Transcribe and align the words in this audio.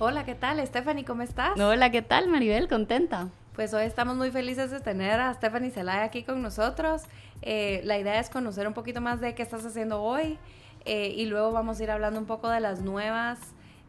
Hola, 0.00 0.24
¿qué 0.24 0.34
tal? 0.34 0.64
Stephanie, 0.66 1.04
¿cómo 1.04 1.22
estás? 1.22 1.58
Hola, 1.58 1.90
¿qué 1.92 2.02
tal, 2.02 2.26
Maribel? 2.26 2.66
Contenta. 2.66 3.28
Pues 3.54 3.72
hoy 3.74 3.84
estamos 3.84 4.16
muy 4.16 4.32
felices 4.32 4.72
de 4.72 4.80
tener 4.80 5.20
a 5.20 5.32
Stephanie 5.34 5.70
Zelaya 5.70 6.02
aquí 6.02 6.24
con 6.24 6.42
nosotros. 6.42 7.02
Eh, 7.42 7.80
la 7.84 7.96
idea 7.96 8.18
es 8.18 8.28
conocer 8.28 8.66
un 8.66 8.74
poquito 8.74 9.00
más 9.00 9.20
de 9.20 9.36
qué 9.36 9.42
estás 9.42 9.64
haciendo 9.64 10.02
hoy 10.02 10.36
eh, 10.84 11.14
y 11.16 11.26
luego 11.26 11.52
vamos 11.52 11.78
a 11.78 11.84
ir 11.84 11.92
hablando 11.92 12.18
un 12.18 12.26
poco 12.26 12.50
de 12.50 12.58
las 12.58 12.80
nuevas, 12.80 13.38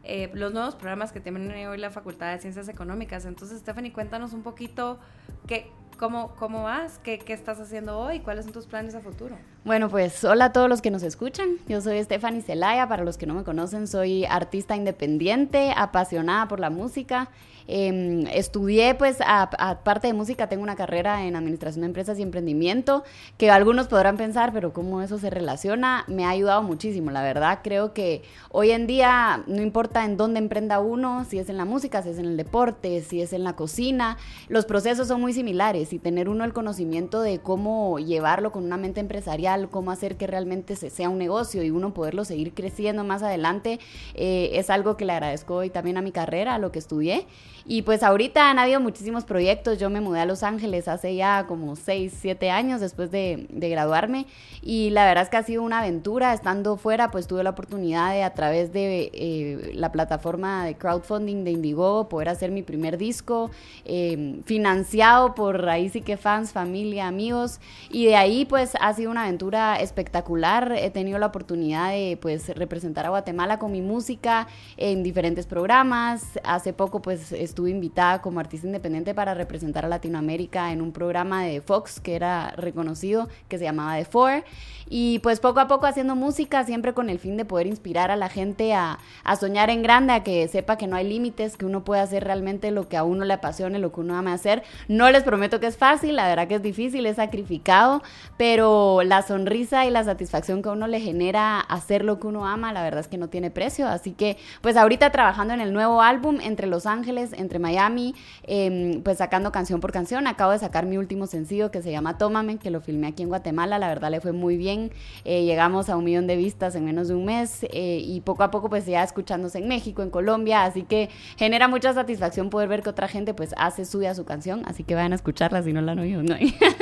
eh, 0.04 0.30
los 0.32 0.52
nuevos 0.52 0.76
programas 0.76 1.10
que 1.10 1.18
tiene 1.18 1.66
hoy 1.66 1.78
la 1.78 1.90
Facultad 1.90 2.32
de 2.32 2.38
Ciencias 2.38 2.68
Económicas. 2.68 3.24
Entonces, 3.24 3.58
Stephanie, 3.58 3.92
cuéntanos 3.92 4.32
un 4.32 4.44
poquito 4.44 5.00
qué, 5.48 5.68
cómo, 5.98 6.36
cómo 6.36 6.62
vas, 6.62 7.00
qué, 7.00 7.18
qué 7.18 7.32
estás 7.32 7.58
haciendo 7.58 7.98
hoy, 7.98 8.20
cuáles 8.20 8.44
son 8.44 8.54
tus 8.54 8.66
planes 8.66 8.94
a 8.94 9.00
futuro. 9.00 9.36
Bueno, 9.66 9.88
pues 9.88 10.22
hola 10.22 10.44
a 10.44 10.52
todos 10.52 10.68
los 10.68 10.80
que 10.80 10.92
nos 10.92 11.02
escuchan. 11.02 11.56
Yo 11.66 11.80
soy 11.80 12.00
Stephanie 12.00 12.40
Zelaya. 12.40 12.86
Para 12.86 13.02
los 13.02 13.18
que 13.18 13.26
no 13.26 13.34
me 13.34 13.42
conocen, 13.42 13.88
soy 13.88 14.24
artista 14.24 14.76
independiente, 14.76 15.72
apasionada 15.76 16.46
por 16.46 16.60
la 16.60 16.70
música. 16.70 17.30
Em, 17.68 18.26
estudié, 18.28 18.94
pues, 18.94 19.18
aparte 19.26 20.06
de 20.06 20.12
música, 20.12 20.48
tengo 20.48 20.62
una 20.62 20.76
carrera 20.76 21.24
en 21.24 21.34
administración 21.34 21.80
de 21.80 21.86
empresas 21.86 22.18
y 22.18 22.22
emprendimiento, 22.22 23.02
que 23.38 23.50
algunos 23.50 23.88
podrán 23.88 24.16
pensar, 24.16 24.52
pero 24.52 24.72
cómo 24.72 25.02
eso 25.02 25.18
se 25.18 25.30
relaciona, 25.30 26.04
me 26.06 26.24
ha 26.24 26.30
ayudado 26.30 26.62
muchísimo. 26.62 27.10
La 27.10 27.22
verdad, 27.22 27.60
creo 27.64 27.92
que 27.92 28.22
hoy 28.50 28.70
en 28.70 28.86
día, 28.86 29.42
no 29.46 29.62
importa 29.62 30.04
en 30.04 30.16
dónde 30.16 30.38
emprenda 30.38 30.78
uno, 30.78 31.24
si 31.28 31.38
es 31.38 31.48
en 31.48 31.56
la 31.56 31.64
música, 31.64 32.02
si 32.02 32.10
es 32.10 32.18
en 32.18 32.26
el 32.26 32.36
deporte, 32.36 33.00
si 33.02 33.20
es 33.20 33.32
en 33.32 33.42
la 33.42 33.54
cocina, 33.54 34.16
los 34.48 34.64
procesos 34.64 35.08
son 35.08 35.20
muy 35.20 35.32
similares 35.32 35.92
y 35.92 35.98
tener 35.98 36.28
uno 36.28 36.44
el 36.44 36.52
conocimiento 36.52 37.20
de 37.20 37.40
cómo 37.40 37.98
llevarlo 37.98 38.52
con 38.52 38.64
una 38.64 38.76
mente 38.76 39.00
empresarial, 39.00 39.55
cómo 39.70 39.90
hacer 39.90 40.16
que 40.16 40.26
realmente 40.26 40.76
se 40.76 40.90
sea 40.90 41.08
un 41.08 41.18
negocio 41.18 41.62
y 41.62 41.70
uno 41.70 41.94
poderlo 41.94 42.24
seguir 42.24 42.54
creciendo 42.54 43.04
más 43.04 43.22
adelante, 43.22 43.80
eh, 44.14 44.50
es 44.54 44.70
algo 44.70 44.96
que 44.96 45.04
le 45.04 45.12
agradezco 45.12 45.56
hoy 45.56 45.70
también 45.70 45.96
a 45.96 46.02
mi 46.02 46.12
carrera, 46.12 46.54
a 46.54 46.58
lo 46.58 46.72
que 46.72 46.78
estudié. 46.78 47.26
Y 47.68 47.82
pues 47.82 48.04
ahorita 48.04 48.48
han 48.48 48.60
habido 48.60 48.78
muchísimos 48.78 49.24
proyectos. 49.24 49.78
Yo 49.78 49.90
me 49.90 50.00
mudé 50.00 50.20
a 50.20 50.24
Los 50.24 50.44
Ángeles 50.44 50.86
hace 50.86 51.16
ya 51.16 51.46
como 51.48 51.74
6, 51.74 52.16
7 52.16 52.50
años 52.50 52.80
después 52.80 53.10
de, 53.10 53.48
graduarme. 53.50 54.26
Y 54.62 54.90
la 54.90 55.04
verdad 55.04 55.24
es 55.24 55.30
que 55.30 55.36
ha 55.36 55.42
sido 55.42 55.64
una 55.64 55.80
aventura. 55.80 56.32
Estando 56.32 56.76
fuera, 56.76 57.10
pues 57.10 57.26
tuve 57.26 57.42
la 57.42 57.50
oportunidad 57.50 58.12
de 58.12 58.22
a 58.22 58.34
través 58.34 58.72
de 58.72 59.10
eh, 59.12 59.72
la 59.74 59.90
plataforma 59.90 60.64
de 60.64 60.76
crowdfunding 60.76 61.42
de 61.42 61.50
Indigo 61.50 62.08
poder 62.08 62.28
hacer 62.28 62.52
mi 62.52 62.62
primer 62.62 62.98
disco, 62.98 63.50
eh, 63.84 64.40
financiado 64.44 65.34
por 65.34 65.68
ahí 65.68 65.88
sí 65.88 66.02
que 66.02 66.16
fans, 66.16 66.52
familia, 66.52 67.08
amigos. 67.08 67.58
Y 67.90 68.06
de 68.06 68.14
ahí 68.14 68.44
pues 68.44 68.74
ha 68.80 68.94
sido 68.94 69.10
una 69.10 69.24
aventura 69.24 69.35
espectacular. 69.78 70.72
He 70.76 70.90
tenido 70.90 71.18
la 71.18 71.26
oportunidad 71.26 71.90
de 71.90 72.18
pues 72.20 72.48
representar 72.56 73.06
a 73.06 73.10
Guatemala 73.10 73.58
con 73.58 73.72
mi 73.72 73.80
música 73.80 74.46
en 74.76 75.02
diferentes 75.02 75.46
programas. 75.46 76.38
Hace 76.44 76.72
poco 76.72 77.02
pues 77.02 77.32
estuve 77.32 77.70
invitada 77.70 78.22
como 78.22 78.40
artista 78.40 78.66
independiente 78.66 79.14
para 79.14 79.34
representar 79.34 79.84
a 79.84 79.88
Latinoamérica 79.88 80.72
en 80.72 80.80
un 80.80 80.92
programa 80.92 81.44
de 81.44 81.60
Fox 81.60 82.00
que 82.00 82.16
era 82.16 82.50
reconocido, 82.56 83.28
que 83.48 83.58
se 83.58 83.64
llamaba 83.64 83.96
The 83.96 84.04
Four. 84.04 84.44
Y 84.88 85.18
pues 85.18 85.40
poco 85.40 85.58
a 85.58 85.66
poco 85.66 85.86
haciendo 85.86 86.14
música, 86.14 86.64
siempre 86.64 86.94
con 86.94 87.10
el 87.10 87.18
fin 87.18 87.36
de 87.36 87.44
poder 87.44 87.66
inspirar 87.66 88.12
a 88.12 88.16
la 88.16 88.28
gente 88.28 88.72
a, 88.72 89.00
a 89.24 89.36
soñar 89.36 89.68
en 89.68 89.82
grande, 89.82 90.12
a 90.12 90.22
que 90.22 90.46
sepa 90.46 90.78
que 90.78 90.86
no 90.86 90.94
hay 90.94 91.08
límites, 91.08 91.56
que 91.56 91.66
uno 91.66 91.82
puede 91.82 92.00
hacer 92.02 92.22
realmente 92.22 92.70
lo 92.70 92.88
que 92.88 92.96
a 92.96 93.02
uno 93.02 93.24
le 93.24 93.34
apasione, 93.34 93.80
lo 93.80 93.92
que 93.92 94.00
uno 94.00 94.16
ama 94.16 94.32
hacer. 94.32 94.62
No 94.86 95.10
les 95.10 95.24
prometo 95.24 95.58
que 95.58 95.66
es 95.66 95.76
fácil, 95.76 96.14
la 96.14 96.28
verdad 96.28 96.46
que 96.46 96.54
es 96.54 96.62
difícil, 96.62 97.04
es 97.06 97.16
sacrificado, 97.16 98.00
pero 98.36 99.02
la 99.02 99.22
sonrisa 99.26 99.84
y 99.84 99.90
la 99.90 100.04
satisfacción 100.04 100.62
que 100.62 100.68
uno 100.68 100.86
le 100.86 101.00
genera 101.00 101.60
hacer 101.60 102.04
lo 102.04 102.18
que 102.18 102.26
uno 102.26 102.46
ama, 102.46 102.72
la 102.72 102.82
verdad 102.82 103.00
es 103.00 103.08
que 103.08 103.18
no 103.18 103.28
tiene 103.28 103.50
precio. 103.50 103.86
Así 103.88 104.12
que 104.12 104.36
pues 104.60 104.76
ahorita 104.76 105.10
trabajando 105.10 105.54
en 105.54 105.60
el 105.60 105.72
nuevo 105.72 106.02
álbum 106.02 106.38
entre 106.42 106.66
Los 106.66 106.86
Ángeles, 106.86 107.32
entre 107.32 107.58
Miami, 107.58 108.14
em, 108.44 109.02
pues 109.02 109.18
sacando 109.18 109.52
canción 109.52 109.80
por 109.80 109.92
canción. 109.92 110.26
Acabo 110.26 110.52
de 110.52 110.58
sacar 110.58 110.86
mi 110.86 110.98
último 110.98 111.26
sencillo 111.26 111.70
que 111.70 111.82
se 111.82 111.90
llama 111.90 112.18
Tómame, 112.18 112.58
que 112.58 112.70
lo 112.70 112.80
filmé 112.80 113.08
aquí 113.08 113.22
en 113.22 113.28
Guatemala. 113.28 113.78
La 113.78 113.88
verdad 113.88 114.10
le 114.10 114.20
fue 114.20 114.32
muy 114.32 114.56
bien. 114.56 114.92
Eh, 115.24 115.44
llegamos 115.44 115.88
a 115.88 115.96
un 115.96 116.04
millón 116.04 116.26
de 116.26 116.36
vistas 116.36 116.74
en 116.76 116.84
menos 116.84 117.08
de 117.08 117.14
un 117.14 117.24
mes 117.24 117.64
eh, 117.64 118.00
y 118.02 118.20
poco 118.20 118.44
a 118.44 118.50
poco 118.50 118.68
pues 118.68 118.86
ya 118.86 119.02
escuchándose 119.02 119.58
en 119.58 119.68
México, 119.68 120.02
en 120.02 120.10
Colombia. 120.10 120.64
Así 120.64 120.82
que 120.82 121.10
genera 121.36 121.68
mucha 121.68 121.92
satisfacción 121.92 122.50
poder 122.50 122.68
ver 122.68 122.82
que 122.82 122.90
otra 122.90 123.08
gente 123.08 123.34
pues 123.34 123.54
hace 123.58 123.84
suya 123.84 124.14
su 124.14 124.24
canción. 124.24 124.62
Así 124.66 124.84
que 124.84 124.94
vayan 124.94 125.12
a 125.12 125.16
escucharla 125.16 125.62
si 125.62 125.72
no 125.72 125.80
la 125.80 125.92
han 125.92 125.98
oído. 125.98 126.22
¿no? 126.22 126.36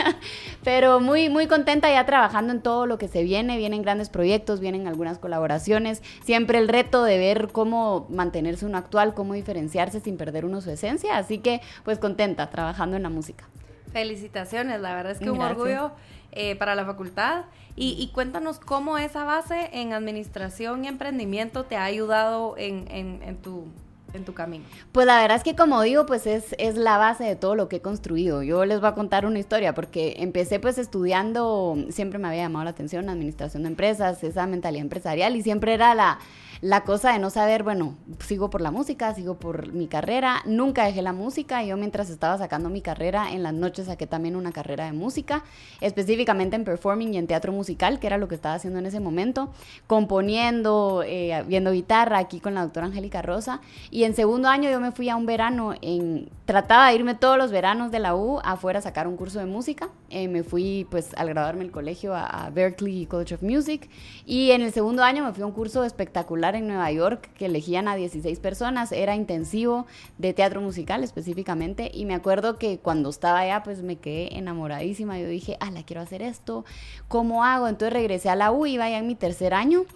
Pero 0.64 1.00
muy, 1.00 1.28
muy 1.28 1.46
contenta 1.46 1.90
ya 1.90 2.04
trabajando 2.04 2.33
en 2.38 2.60
todo 2.62 2.86
lo 2.86 2.98
que 2.98 3.08
se 3.08 3.22
viene. 3.22 3.56
Vienen 3.56 3.82
grandes 3.82 4.08
proyectos, 4.08 4.60
vienen 4.60 4.86
algunas 4.86 5.18
colaboraciones. 5.18 6.02
Siempre 6.24 6.58
el 6.58 6.68
reto 6.68 7.04
de 7.04 7.18
ver 7.18 7.48
cómo 7.52 8.06
mantenerse 8.10 8.66
uno 8.66 8.78
actual, 8.78 9.14
cómo 9.14 9.34
diferenciarse 9.34 10.00
sin 10.00 10.16
perder 10.16 10.44
uno 10.44 10.60
su 10.60 10.70
esencia. 10.70 11.16
Así 11.16 11.38
que, 11.38 11.60
pues 11.84 11.98
contenta 11.98 12.50
trabajando 12.50 12.96
en 12.96 13.02
la 13.02 13.10
música. 13.10 13.48
Felicitaciones, 13.92 14.80
la 14.80 14.94
verdad 14.94 15.12
es 15.12 15.18
que 15.18 15.30
un 15.30 15.40
orgullo 15.40 15.92
eh, 16.32 16.56
para 16.56 16.74
la 16.74 16.84
facultad. 16.84 17.44
Y, 17.76 18.08
cuéntanos 18.14 18.60
cómo 18.60 18.98
esa 18.98 19.24
base 19.24 19.70
en 19.72 19.92
administración 19.92 20.84
y 20.84 20.88
emprendimiento 20.88 21.64
te 21.64 21.76
ha 21.76 21.82
ayudado 21.82 22.54
en, 22.56 22.86
en 22.88 23.36
tu 23.38 23.66
en 24.14 24.24
tu 24.24 24.34
camino? 24.34 24.64
Pues 24.92 25.06
la 25.06 25.20
verdad 25.20 25.36
es 25.36 25.42
que 25.42 25.54
como 25.54 25.82
digo, 25.82 26.06
pues 26.06 26.26
es, 26.26 26.54
es 26.58 26.76
la 26.76 26.98
base 26.98 27.24
de 27.24 27.36
todo 27.36 27.54
lo 27.54 27.68
que 27.68 27.76
he 27.76 27.80
construido. 27.80 28.42
Yo 28.42 28.64
les 28.64 28.80
voy 28.80 28.88
a 28.88 28.94
contar 28.94 29.26
una 29.26 29.38
historia 29.38 29.74
porque 29.74 30.16
empecé 30.18 30.60
pues 30.60 30.78
estudiando, 30.78 31.76
siempre 31.90 32.18
me 32.18 32.28
había 32.28 32.42
llamado 32.42 32.64
la 32.64 32.70
atención 32.70 33.08
administración 33.08 33.64
de 33.64 33.70
empresas, 33.70 34.22
esa 34.24 34.46
mentalidad 34.46 34.82
empresarial 34.82 35.36
y 35.36 35.42
siempre 35.42 35.74
era 35.74 35.94
la, 35.94 36.18
la 36.64 36.80
cosa 36.80 37.12
de 37.12 37.18
no 37.18 37.28
saber, 37.28 37.62
bueno, 37.62 37.94
sigo 38.20 38.48
por 38.48 38.62
la 38.62 38.70
música, 38.70 39.12
sigo 39.12 39.34
por 39.34 39.74
mi 39.74 39.86
carrera, 39.86 40.40
nunca 40.46 40.86
dejé 40.86 41.02
la 41.02 41.12
música, 41.12 41.62
yo 41.62 41.76
mientras 41.76 42.08
estaba 42.08 42.38
sacando 42.38 42.70
mi 42.70 42.80
carrera, 42.80 43.32
en 43.32 43.42
las 43.42 43.52
noches 43.52 43.84
saqué 43.84 44.06
también 44.06 44.34
una 44.34 44.50
carrera 44.50 44.86
de 44.86 44.94
música, 44.94 45.44
específicamente 45.82 46.56
en 46.56 46.64
performing 46.64 47.12
y 47.12 47.18
en 47.18 47.26
teatro 47.26 47.52
musical, 47.52 48.00
que 48.00 48.06
era 48.06 48.16
lo 48.16 48.28
que 48.28 48.34
estaba 48.34 48.54
haciendo 48.54 48.78
en 48.78 48.86
ese 48.86 48.98
momento, 48.98 49.52
componiendo, 49.86 51.02
eh, 51.06 51.44
viendo 51.46 51.70
guitarra 51.70 52.16
aquí 52.16 52.40
con 52.40 52.54
la 52.54 52.62
doctora 52.62 52.86
Angélica 52.86 53.20
Rosa, 53.20 53.60
y 53.90 54.04
en 54.04 54.14
segundo 54.14 54.48
año 54.48 54.70
yo 54.70 54.80
me 54.80 54.90
fui 54.90 55.10
a 55.10 55.16
un 55.16 55.26
verano, 55.26 55.74
en, 55.82 56.30
trataba 56.46 56.88
de 56.88 56.94
irme 56.94 57.14
todos 57.14 57.36
los 57.36 57.50
veranos 57.50 57.90
de 57.90 57.98
la 57.98 58.16
U 58.16 58.40
afuera 58.42 58.78
a 58.78 58.82
sacar 58.82 59.06
un 59.06 59.18
curso 59.18 59.38
de 59.38 59.44
música, 59.44 59.90
eh, 60.08 60.28
me 60.28 60.42
fui 60.42 60.86
pues 60.90 61.10
al 61.18 61.28
graduarme 61.28 61.64
el 61.64 61.70
colegio 61.70 62.14
a, 62.14 62.24
a 62.24 62.48
Berkeley 62.48 63.04
College 63.04 63.34
of 63.34 63.42
Music, 63.42 63.90
y 64.24 64.52
en 64.52 64.62
el 64.62 64.72
segundo 64.72 65.02
año 65.02 65.22
me 65.22 65.34
fui 65.34 65.42
a 65.42 65.46
un 65.46 65.52
curso 65.52 65.84
espectacular 65.84 66.53
en 66.56 66.66
Nueva 66.66 66.90
York 66.92 67.30
que 67.36 67.46
elegían 67.46 67.88
a 67.88 67.96
16 67.96 68.38
personas, 68.40 68.92
era 68.92 69.14
intensivo 69.14 69.86
de 70.18 70.32
teatro 70.32 70.60
musical 70.60 71.04
específicamente 71.04 71.90
y 71.92 72.04
me 72.04 72.14
acuerdo 72.14 72.56
que 72.58 72.78
cuando 72.78 73.10
estaba 73.10 73.40
allá 73.40 73.62
pues 73.62 73.82
me 73.82 73.96
quedé 73.96 74.36
enamoradísima, 74.36 75.18
yo 75.18 75.26
dije, 75.26 75.56
ah, 75.60 75.70
la 75.70 75.82
quiero 75.82 76.02
hacer 76.02 76.22
esto, 76.22 76.64
¿cómo 77.08 77.44
hago? 77.44 77.68
Entonces 77.68 77.92
regresé 77.92 78.28
a 78.28 78.36
la 78.36 78.52
U, 78.52 78.66
iba 78.66 78.88
ya 78.88 78.98
en 78.98 79.06
mi 79.06 79.14
tercer 79.14 79.54
año 79.54 79.86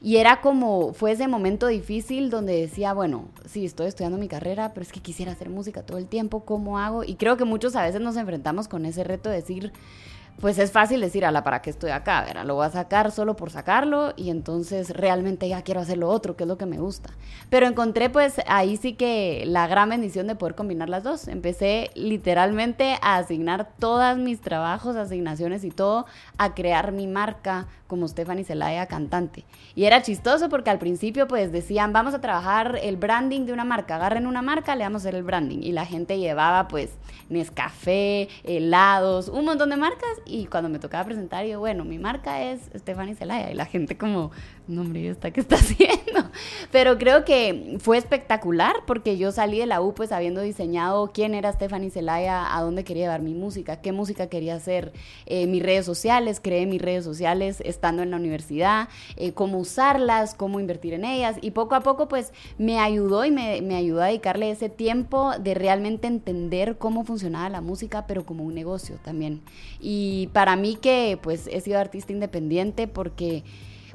y 0.00 0.18
era 0.18 0.40
como, 0.40 0.92
fue 0.92 1.12
ese 1.12 1.26
momento 1.26 1.66
difícil 1.66 2.30
donde 2.30 2.60
decía, 2.60 2.92
bueno, 2.92 3.28
sí, 3.46 3.64
estoy 3.64 3.88
estudiando 3.88 4.16
mi 4.16 4.28
carrera, 4.28 4.72
pero 4.72 4.82
es 4.82 4.92
que 4.92 5.00
quisiera 5.00 5.32
hacer 5.32 5.50
música 5.50 5.82
todo 5.82 5.98
el 5.98 6.06
tiempo, 6.06 6.44
¿cómo 6.44 6.78
hago? 6.78 7.02
Y 7.02 7.16
creo 7.16 7.36
que 7.36 7.44
muchos 7.44 7.74
a 7.74 7.82
veces 7.82 8.00
nos 8.00 8.16
enfrentamos 8.16 8.68
con 8.68 8.86
ese 8.86 9.02
reto 9.02 9.28
de 9.28 9.36
decir, 9.36 9.72
pues 10.40 10.58
es 10.58 10.70
fácil 10.70 11.00
decir, 11.00 11.24
ala, 11.24 11.42
¿para 11.42 11.62
qué 11.62 11.70
estoy 11.70 11.90
acá? 11.90 12.22
Verá, 12.22 12.44
lo 12.44 12.54
voy 12.54 12.66
a 12.66 12.70
sacar 12.70 13.10
solo 13.10 13.34
por 13.34 13.50
sacarlo 13.50 14.12
y 14.16 14.30
entonces 14.30 14.90
realmente 14.90 15.48
ya 15.48 15.62
quiero 15.62 15.80
hacer 15.80 15.98
lo 15.98 16.08
otro, 16.08 16.36
que 16.36 16.44
es 16.44 16.48
lo 16.48 16.56
que 16.56 16.66
me 16.66 16.78
gusta. 16.78 17.10
Pero 17.50 17.66
encontré 17.66 18.08
pues 18.08 18.40
ahí 18.46 18.76
sí 18.76 18.92
que 18.92 19.42
la 19.46 19.66
gran 19.66 19.88
bendición 19.88 20.28
de 20.28 20.36
poder 20.36 20.54
combinar 20.54 20.88
las 20.88 21.02
dos. 21.02 21.26
Empecé 21.26 21.90
literalmente 21.94 22.98
a 23.02 23.16
asignar 23.16 23.70
todos 23.78 24.16
mis 24.18 24.40
trabajos, 24.40 24.94
asignaciones 24.94 25.64
y 25.64 25.70
todo, 25.70 26.06
a 26.36 26.54
crear 26.54 26.92
mi 26.92 27.08
marca 27.08 27.66
como 27.88 28.06
Stephanie 28.06 28.44
Zelaya, 28.44 28.86
cantante. 28.86 29.44
Y 29.74 29.84
era 29.84 30.02
chistoso 30.02 30.48
porque 30.48 30.70
al 30.70 30.78
principio 30.78 31.26
pues 31.26 31.50
decían, 31.50 31.92
vamos 31.92 32.14
a 32.14 32.20
trabajar 32.20 32.78
el 32.82 32.96
branding 32.96 33.46
de 33.46 33.52
una 33.52 33.64
marca, 33.64 33.96
agarren 33.96 34.26
una 34.26 34.42
marca, 34.42 34.76
le 34.76 34.84
vamos 34.84 35.02
a 35.02 35.08
hacer 35.08 35.14
el 35.16 35.24
branding. 35.24 35.60
Y 35.62 35.72
la 35.72 35.86
gente 35.86 36.18
llevaba 36.18 36.68
pues 36.68 36.90
Nescafé, 37.28 38.28
helados, 38.44 39.28
un 39.28 39.44
montón 39.46 39.70
de 39.70 39.76
marcas 39.76 40.08
y 40.28 40.46
cuando 40.46 40.68
me 40.68 40.78
tocaba 40.78 41.04
presentar, 41.04 41.44
yo, 41.46 41.58
bueno, 41.58 41.84
mi 41.84 41.98
marca 41.98 42.42
es 42.42 42.60
Stephanie 42.76 43.14
Zelaya. 43.14 43.50
Y 43.50 43.54
la 43.54 43.64
gente 43.64 43.96
como, 43.96 44.30
no, 44.66 44.82
hombre, 44.82 45.08
¿esta 45.08 45.30
qué 45.30 45.40
está 45.40 45.56
haciendo? 45.56 45.97
Pero 46.70 46.98
creo 46.98 47.24
que 47.24 47.78
fue 47.80 47.98
espectacular 47.98 48.76
porque 48.86 49.16
yo 49.16 49.32
salí 49.32 49.58
de 49.58 49.66
la 49.66 49.80
U 49.80 49.94
pues 49.94 50.12
habiendo 50.12 50.40
diseñado 50.40 51.10
quién 51.12 51.34
era 51.34 51.52
Stephanie 51.52 51.90
Zelaya, 51.90 52.56
a 52.56 52.62
dónde 52.62 52.84
quería 52.84 53.04
llevar 53.04 53.22
mi 53.22 53.34
música, 53.34 53.80
qué 53.80 53.92
música 53.92 54.28
quería 54.28 54.56
hacer, 54.56 54.92
eh, 55.26 55.46
mis 55.46 55.62
redes 55.62 55.86
sociales, 55.86 56.40
creé 56.42 56.66
mis 56.66 56.82
redes 56.82 57.04
sociales 57.04 57.62
estando 57.64 58.02
en 58.02 58.10
la 58.10 58.16
universidad, 58.16 58.88
eh, 59.16 59.32
cómo 59.32 59.58
usarlas, 59.58 60.34
cómo 60.34 60.60
invertir 60.60 60.94
en 60.94 61.04
ellas 61.04 61.36
y 61.40 61.52
poco 61.52 61.74
a 61.74 61.80
poco 61.80 62.08
pues 62.08 62.32
me 62.58 62.78
ayudó 62.78 63.24
y 63.24 63.30
me, 63.30 63.62
me 63.62 63.76
ayudó 63.76 64.02
a 64.02 64.06
dedicarle 64.06 64.50
ese 64.50 64.68
tiempo 64.68 65.32
de 65.38 65.54
realmente 65.54 66.06
entender 66.06 66.76
cómo 66.78 67.04
funcionaba 67.04 67.48
la 67.48 67.60
música, 67.60 68.06
pero 68.06 68.24
como 68.24 68.44
un 68.44 68.54
negocio 68.54 68.98
también. 69.02 69.42
Y 69.80 70.28
para 70.32 70.56
mí 70.56 70.76
que 70.76 71.18
pues 71.22 71.48
he 71.50 71.60
sido 71.60 71.78
artista 71.78 72.12
independiente 72.12 72.86
porque 72.88 73.44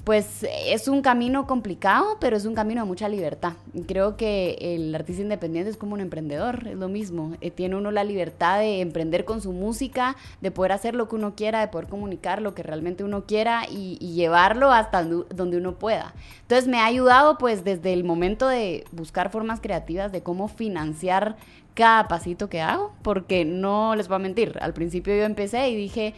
pues 0.03 0.45
es 0.65 0.89
un 0.89 1.01
camino 1.01 1.47
complicado, 1.47 2.17
pero 2.19 2.35
es 2.35 2.45
un 2.45 2.55
camino 2.55 2.81
de 2.81 2.87
mucha 2.87 3.07
libertad. 3.07 3.53
Creo 3.87 4.17
que 4.17 4.57
el 4.59 4.93
artista 4.93 5.21
independiente 5.21 5.69
es 5.69 5.77
como 5.77 5.93
un 5.93 6.01
emprendedor, 6.01 6.67
es 6.67 6.75
lo 6.75 6.89
mismo. 6.89 7.37
Eh, 7.39 7.51
tiene 7.51 7.77
uno 7.77 7.89
la 7.89 8.03
libertad 8.03 8.59
de 8.59 8.81
emprender 8.81 9.23
con 9.23 9.41
su 9.41 9.53
música, 9.53 10.17
de 10.41 10.51
poder 10.51 10.73
hacer 10.73 10.93
lo 10.93 11.07
que 11.07 11.15
uno 11.15 11.35
quiera, 11.35 11.61
de 11.61 11.69
poder 11.69 11.87
comunicar 11.87 12.41
lo 12.41 12.53
que 12.53 12.63
realmente 12.63 13.05
uno 13.05 13.23
quiera 13.25 13.65
y, 13.69 13.97
y 14.01 14.13
llevarlo 14.13 14.73
hasta 14.73 15.03
donde 15.03 15.57
uno 15.57 15.75
pueda. 15.75 16.13
Entonces 16.41 16.67
me 16.67 16.79
ha 16.79 16.85
ayudado 16.85 17.37
pues 17.37 17.63
desde 17.63 17.93
el 17.93 18.03
momento 18.03 18.49
de 18.49 18.83
buscar 18.91 19.29
formas 19.29 19.61
creativas 19.61 20.11
de 20.11 20.21
cómo 20.21 20.49
financiar 20.49 21.37
cada 21.75 22.07
pasito 22.07 22.49
que 22.49 22.61
hago, 22.61 22.93
porque 23.01 23.45
no 23.45 23.95
les 23.95 24.07
voy 24.07 24.15
a 24.15 24.19
mentir, 24.19 24.57
al 24.61 24.73
principio 24.73 25.15
yo 25.15 25.23
empecé 25.23 25.69
y 25.69 25.75
dije, 25.75 26.13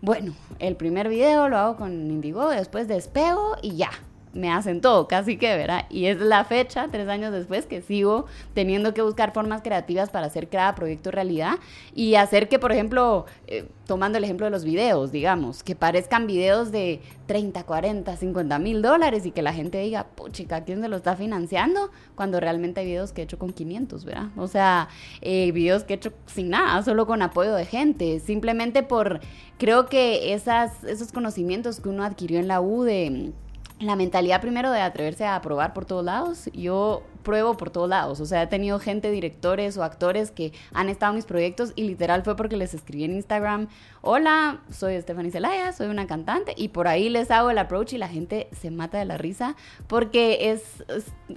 bueno, 0.00 0.32
el 0.58 0.76
primer 0.76 1.08
video 1.08 1.48
lo 1.48 1.58
hago 1.58 1.76
con 1.76 1.92
Indigo, 1.92 2.50
después 2.50 2.88
despego 2.88 3.56
y 3.62 3.76
ya, 3.76 3.90
me 4.38 4.50
hacen 4.50 4.80
todo, 4.80 5.08
casi 5.08 5.36
que, 5.36 5.56
¿verdad? 5.56 5.84
Y 5.90 6.06
es 6.06 6.20
la 6.20 6.44
fecha, 6.44 6.88
tres 6.90 7.08
años 7.08 7.32
después, 7.32 7.66
que 7.66 7.82
sigo 7.82 8.26
teniendo 8.54 8.94
que 8.94 9.02
buscar 9.02 9.32
formas 9.32 9.62
creativas 9.62 10.10
para 10.10 10.26
hacer 10.26 10.48
cada 10.48 10.74
proyecto 10.74 11.10
realidad 11.10 11.58
y 11.94 12.14
hacer 12.14 12.48
que, 12.48 12.58
por 12.58 12.70
ejemplo, 12.72 13.26
eh, 13.48 13.68
tomando 13.86 14.18
el 14.18 14.24
ejemplo 14.24 14.46
de 14.46 14.50
los 14.50 14.64
videos, 14.64 15.10
digamos, 15.10 15.62
que 15.62 15.74
parezcan 15.74 16.26
videos 16.26 16.70
de 16.70 17.00
30, 17.26 17.64
40, 17.64 18.16
50 18.16 18.58
mil 18.58 18.80
dólares 18.80 19.26
y 19.26 19.32
que 19.32 19.42
la 19.42 19.52
gente 19.52 19.80
diga, 19.80 20.04
puchica, 20.04 20.64
¿quién 20.64 20.80
se 20.80 20.88
lo 20.88 20.96
está 20.96 21.16
financiando? 21.16 21.90
Cuando 22.14 22.38
realmente 22.38 22.80
hay 22.80 22.86
videos 22.86 23.12
que 23.12 23.22
he 23.22 23.24
hecho 23.24 23.38
con 23.38 23.52
500, 23.52 24.04
¿verdad? 24.04 24.28
O 24.36 24.46
sea, 24.46 24.88
eh, 25.20 25.50
videos 25.52 25.82
que 25.82 25.94
he 25.94 25.96
hecho 25.96 26.12
sin 26.26 26.50
nada, 26.50 26.80
solo 26.84 27.06
con 27.06 27.22
apoyo 27.22 27.54
de 27.54 27.64
gente, 27.64 28.20
simplemente 28.20 28.84
por, 28.84 29.20
creo 29.58 29.86
que 29.86 30.32
esas, 30.32 30.84
esos 30.84 31.10
conocimientos 31.10 31.80
que 31.80 31.88
uno 31.88 32.04
adquirió 32.04 32.38
en 32.38 32.46
la 32.46 32.60
U 32.60 32.84
de 32.84 33.32
la 33.80 33.96
mentalidad 33.96 34.40
primero 34.40 34.70
de 34.70 34.80
atreverse 34.80 35.26
a 35.26 35.40
probar 35.40 35.72
por 35.72 35.84
todos 35.84 36.04
lados. 36.04 36.50
Yo 36.52 37.02
pruebo 37.22 37.56
por 37.56 37.70
todos 37.70 37.88
lados. 37.88 38.20
O 38.20 38.26
sea, 38.26 38.42
he 38.42 38.46
tenido 38.46 38.78
gente, 38.78 39.10
directores 39.10 39.76
o 39.76 39.84
actores 39.84 40.30
que 40.30 40.52
han 40.72 40.88
estado 40.88 41.12
en 41.12 41.16
mis 41.16 41.24
proyectos 41.24 41.72
y 41.76 41.84
literal 41.84 42.22
fue 42.22 42.36
porque 42.36 42.56
les 42.56 42.74
escribí 42.74 43.04
en 43.04 43.12
Instagram, 43.12 43.68
hola, 44.00 44.60
soy 44.70 45.00
Stephanie 45.00 45.30
Zelaya, 45.30 45.72
soy 45.72 45.88
una 45.88 46.06
cantante 46.06 46.54
y 46.56 46.68
por 46.68 46.88
ahí 46.88 47.08
les 47.08 47.30
hago 47.30 47.50
el 47.50 47.58
approach 47.58 47.92
y 47.92 47.98
la 47.98 48.08
gente 48.08 48.48
se 48.52 48.70
mata 48.70 48.98
de 48.98 49.04
la 49.04 49.18
risa 49.18 49.56
porque 49.86 50.50
es, 50.50 50.84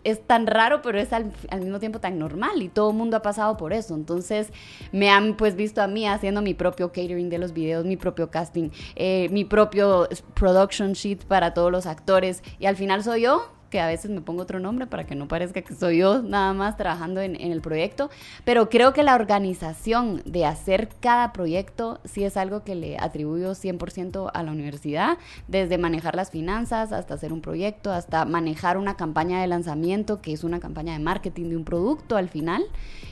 es, 0.03 0.25
tan 0.25 0.47
raro 0.47 0.81
pero 0.81 0.99
es 0.99 1.11
al, 1.13 1.31
mismo 1.59 1.79
tiempo 1.79 1.99
tan 1.99 2.19
normal 2.19 2.61
y 2.61 2.69
todo 2.69 2.91
el 2.91 2.95
mundo 2.95 3.17
ha 3.17 3.21
pasado 3.21 3.57
por 3.57 3.73
eso. 3.73 3.95
Entonces 3.95 4.51
me 4.91 5.09
han 5.09 5.35
pues 5.35 5.55
visto 5.55 5.81
a 5.81 5.87
mí 5.87 6.07
haciendo 6.07 6.41
mi 6.41 6.53
propio 6.53 6.89
catering 6.89 7.29
de 7.29 7.37
los 7.37 7.53
videos, 7.53 7.85
mi 7.85 7.97
propio 7.97 8.29
casting, 8.29 8.69
eh, 8.95 9.27
mi 9.31 9.45
propio 9.45 10.07
production 10.33 10.93
sheet 10.93 11.25
para 11.25 11.53
todos 11.53 11.71
los 11.71 11.85
actores 11.85 12.43
y 12.59 12.65
al 12.65 12.75
final 12.75 13.03
soy 13.03 13.21
yo 13.21 13.60
que 13.71 13.79
a 13.79 13.87
veces 13.87 14.11
me 14.11 14.21
pongo 14.21 14.43
otro 14.43 14.59
nombre 14.59 14.85
para 14.85 15.05
que 15.05 15.15
no 15.15 15.27
parezca 15.27 15.61
que 15.61 15.73
soy 15.73 15.97
yo 15.97 16.21
nada 16.21 16.53
más 16.53 16.77
trabajando 16.77 17.21
en, 17.21 17.35
el 17.35 17.61
proyecto, 17.61 18.11
pero 18.43 18.69
creo 18.69 18.93
que 18.93 19.01
la 19.01 19.15
organización 19.15 20.21
de 20.25 20.45
hacer 20.45 20.89
cada 20.99 21.33
proyecto 21.33 21.99
sí 22.03 22.23
es 22.23 22.37
algo 22.37 22.63
que 22.63 22.75
le 22.75 22.97
atribuyo 22.99 23.51
100% 23.51 24.29
a 24.31 24.43
la 24.43 24.51
universidad, 24.51 25.17
desde 25.47 25.77
manejar 25.77 26.15
las 26.15 26.29
finanzas 26.29 26.91
hasta 26.91 27.13
hacer 27.15 27.33
un 27.33 27.41
proyecto, 27.41 27.91
hasta 27.91 28.25
manejar 28.25 28.77
una 28.77 28.97
campaña 28.97 29.41
de 29.41 29.47
lanzamiento, 29.47 30.21
que 30.21 30.33
es 30.33 30.43
una 30.43 30.59
campaña 30.59 30.93
de 30.93 30.99
marketing 30.99 31.49
de 31.49 31.57
un 31.57 31.63
producto 31.63 32.17
al 32.17 32.29
final. 32.29 32.63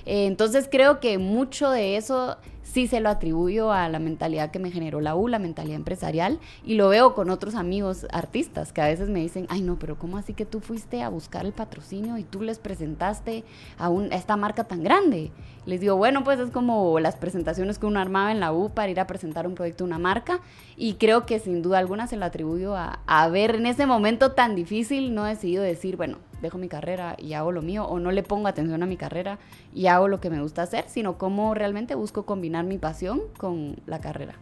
Eh, 0.05 0.25
entonces 0.25 0.67
creo 0.69 0.99
que 0.99 1.17
mucho 1.17 1.71
de 1.71 1.95
eso 1.95 2.37
sí 2.71 2.87
se 2.87 2.99
lo 2.99 3.09
atribuyo 3.09 3.71
a 3.71 3.89
la 3.89 3.99
mentalidad 3.99 4.51
que 4.51 4.59
me 4.59 4.71
generó 4.71 5.01
la 5.01 5.15
U, 5.15 5.27
la 5.27 5.39
mentalidad 5.39 5.75
empresarial, 5.75 6.39
y 6.63 6.75
lo 6.75 6.89
veo 6.89 7.15
con 7.15 7.29
otros 7.29 7.55
amigos 7.55 8.05
artistas 8.11 8.71
que 8.71 8.81
a 8.81 8.87
veces 8.87 9.09
me 9.09 9.19
dicen, 9.19 9.47
ay 9.49 9.61
no, 9.61 9.77
pero 9.79 9.97
¿cómo 9.97 10.17
así 10.17 10.33
que 10.33 10.45
tú 10.49 10.59
fuiste 10.59 11.01
a 11.01 11.09
buscar 11.09 11.45
el 11.45 11.53
patrocinio 11.53 12.17
y 12.17 12.23
tú 12.23 12.41
les 12.41 12.59
presentaste 12.59 13.43
a, 13.77 13.91
esta 14.11 14.37
marca 14.37 14.63
tan 14.63 14.83
grande? 14.83 15.31
Les 15.65 15.79
digo, 15.81 15.95
bueno, 15.95 16.23
pues 16.23 16.39
es 16.39 16.51
como 16.51 16.99
las 16.99 17.15
presentaciones 17.15 17.77
que 17.79 17.85
uno 17.85 17.99
armaba 17.99 18.31
en 18.31 18.39
la 18.39 18.51
U 18.51 18.69
para 18.69 18.89
ir 18.89 18.99
a 18.99 19.07
presentar 19.07 19.47
un 19.47 19.55
proyecto, 19.55 19.83
una 19.83 19.99
marca, 19.99 20.39
y 20.75 20.95
creo 20.95 21.25
que 21.25 21.39
sin 21.39 21.61
duda 21.61 21.77
alguna 21.77 22.07
se 22.07 22.17
lo 22.17 22.25
atribuyo 22.25 22.75
a, 22.75 22.99
a 23.05 23.27
ver 23.29 23.55
en 23.55 23.65
ese 23.65 23.85
momento 23.85 24.31
tan 24.31 24.55
difícil, 24.55 25.13
no 25.13 25.23
decidido 25.23 25.63
decir, 25.63 25.95
bueno, 25.97 26.17
dejo 26.41 26.57
mi 26.57 26.69
carrera 26.69 27.15
y 27.17 27.33
hago 27.33 27.51
lo 27.51 27.61
mío, 27.61 27.85
o 27.85 27.99
no 27.99 28.11
le 28.11 28.23
pongo 28.23 28.47
atención 28.47 28.81
a 28.83 28.85
mi 28.85 28.97
carrera 28.97 29.39
y 29.73 29.87
hago 29.87 30.07
lo 30.07 30.19
que 30.19 30.29
me 30.29 30.41
gusta 30.41 30.63
hacer, 30.63 30.85
sino 30.87 31.17
cómo 31.17 31.53
realmente 31.53 31.95
busco 31.95 32.25
combinar 32.25 32.65
mi 32.65 32.77
pasión 32.77 33.21
con 33.37 33.75
la 33.85 33.99
carrera. 33.99 34.35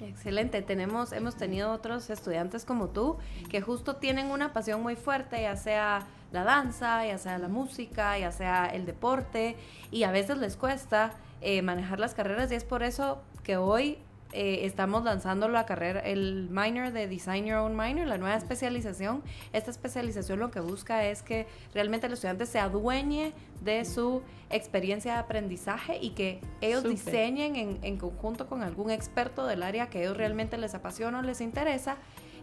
Excelente, 0.00 0.62
tenemos, 0.62 1.12
hemos 1.12 1.36
tenido 1.36 1.72
otros 1.72 2.08
estudiantes 2.10 2.64
como 2.64 2.88
tú 2.88 3.18
que 3.48 3.60
justo 3.60 3.96
tienen 3.96 4.30
una 4.30 4.52
pasión 4.52 4.82
muy 4.82 4.96
fuerte, 4.96 5.42
ya 5.42 5.56
sea 5.56 6.06
la 6.32 6.44
danza, 6.44 7.04
ya 7.06 7.18
sea 7.18 7.38
la 7.38 7.48
música, 7.48 8.18
ya 8.18 8.30
sea 8.30 8.66
el 8.66 8.86
deporte, 8.86 9.56
y 9.90 10.04
a 10.04 10.10
veces 10.10 10.38
les 10.38 10.56
cuesta 10.56 11.12
eh, 11.40 11.62
manejar 11.62 11.98
las 11.98 12.14
carreras 12.14 12.52
y 12.52 12.54
es 12.54 12.64
por 12.64 12.82
eso 12.82 13.22
que 13.42 13.56
hoy 13.56 13.98
eh, 14.32 14.66
estamos 14.66 15.04
lanzando 15.04 15.48
la 15.48 15.64
carrera, 15.64 16.00
el 16.00 16.48
minor 16.50 16.92
de 16.92 17.08
Design 17.08 17.46
Your 17.46 17.58
Own 17.58 17.76
Minor, 17.76 18.06
la 18.06 18.18
nueva 18.18 18.36
especialización. 18.36 19.22
Esta 19.52 19.70
especialización 19.70 20.38
lo 20.38 20.50
que 20.50 20.60
busca 20.60 21.06
es 21.06 21.22
que 21.22 21.46
realmente 21.72 22.06
el 22.06 22.12
estudiante 22.12 22.44
se 22.44 22.58
adueñe 22.58 23.32
de 23.62 23.84
su 23.84 24.22
experiencia 24.50 25.14
de 25.14 25.18
aprendizaje 25.20 25.98
y 26.00 26.10
que 26.10 26.40
ellos 26.60 26.84
diseñen 26.84 27.56
en, 27.56 27.78
en, 27.82 27.96
conjunto 27.96 28.46
con 28.46 28.62
algún 28.62 28.90
experto 28.90 29.46
del 29.46 29.62
área 29.62 29.88
que 29.88 30.02
ellos 30.02 30.16
realmente 30.16 30.58
les 30.58 30.74
apasiona 30.74 31.20
o 31.20 31.22
les 31.22 31.40
interesa. 31.40 31.96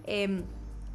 Eh, 0.05 0.43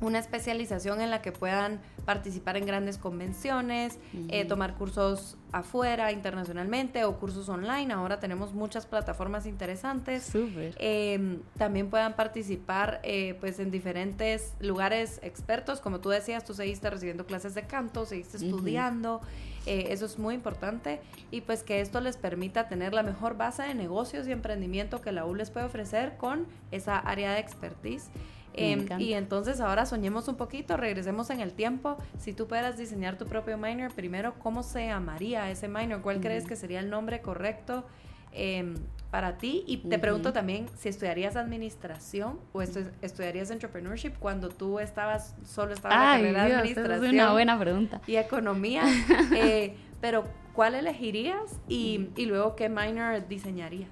una 0.01 0.19
especialización 0.19 1.01
en 1.01 1.11
la 1.11 1.23
que 1.23 1.33
puedan 1.33 1.81
participar 2.05 2.57
en 2.57 2.67
grandes 2.67 2.99
convenciones, 2.99 3.99
eh, 4.29 4.45
tomar 4.45 4.75
cursos 4.75 5.37
afuera, 5.53 6.13
internacionalmente 6.13 7.05
o 7.05 7.19
cursos 7.19 7.49
online. 7.49 7.93
Ahora 7.93 8.19
tenemos 8.19 8.55
muchas 8.55 8.87
plataformas 8.87 9.47
interesantes. 9.47 10.33
Em, 10.79 11.41
también 11.59 11.91
puedan 11.91 12.15
participar 12.15 13.01
eh, 13.03 13.37
pues 13.41 13.59
en 13.59 13.71
diferentes 13.71 14.55
lugares 14.61 15.21
expertos. 15.23 15.81
Como 15.81 16.01
tú 16.01 16.09
decías, 16.09 16.45
tú 16.45 16.55
seguiste 16.55 16.89
recibiendo 16.89 17.27
clases 17.27 17.55
de 17.55 17.63
canto, 17.63 18.07
seguiste 18.07 18.39
estudiando. 18.39 19.21
Eh, 19.67 19.89
eso 19.91 20.07
es 20.07 20.19
muy 20.19 20.35
importante. 20.35 21.01
Y 21.31 21.43
pues 21.43 21.63
que 21.63 21.81
esto 21.81 22.01
les 22.01 22.17
permita 22.17 22.69
tener 22.69 22.95
la 22.95 23.03
mejor 23.03 23.37
base 23.37 23.63
de 23.63 23.75
negocios 23.75 24.27
y 24.27 24.33
emprendimiento 24.33 25.01
que 25.01 25.13
la 25.13 25.27
U 25.27 25.35
les 25.35 25.51
puede 25.51 25.67
ofrecer 25.67 26.17
con 26.17 26.47
esa 26.71 26.99
área 26.99 27.33
de 27.33 27.41
expertise. 27.41 28.11
Em, 28.55 28.87
y 28.99 29.15
entonces 29.15 29.61
ahora 29.61 29.87
soñemos 29.87 30.29
un 30.29 30.37
poquito, 30.37 30.77
regresemos 30.77 31.31
en 31.31 31.41
el 31.41 31.53
tiempo. 31.53 31.97
Si 32.19 32.33
tú 32.33 32.47
pudieras 32.47 32.77
diseñar 32.77 33.17
tu 33.17 33.27
propio 33.27 33.57
minor, 33.59 33.93
primero, 33.93 34.35
¿cómo 34.39 34.63
se 34.63 34.87
llamaría 34.87 35.51
ese 35.51 35.69
minor? 35.69 36.03
¿Cuál 36.03 36.21
crees 36.21 36.47
que 36.47 36.57
sería 36.57 36.81
el 36.81 36.91
nombre 36.91 37.21
correcto 37.21 37.85
em, 38.33 38.77
para 39.11 39.39
ti? 39.39 39.65
Y 39.67 39.79
te 39.79 39.99
pregunto 39.99 40.33
también 40.33 40.67
si 40.77 40.89
estudiarías 40.89 41.37
administración 41.37 42.41
o 42.53 42.63
estudiarías 42.63 43.51
entrepreneurship 43.51 44.13
cuando 44.19 44.49
tú 44.49 44.81
estabas, 44.81 45.37
solo 45.45 45.73
estabas 45.73 46.19
en 46.19 46.33
la 46.33 46.41
carrera 46.41 46.45
de 46.45 46.55
administración. 46.55 47.05
es 47.05 47.13
una 47.13 47.33
buena 47.33 47.59
pregunta. 47.59 48.01
Y 48.07 48.17
economía. 48.17 48.85
Eh, 49.33 49.77
pero, 50.01 50.25
¿cuál 50.55 50.75
elegirías 50.75 51.61
y, 51.69 52.09
y 52.17 52.27
luego 52.27 52.57
qué 52.57 52.69
minor 52.69 53.27
diseñarías? 53.29 53.89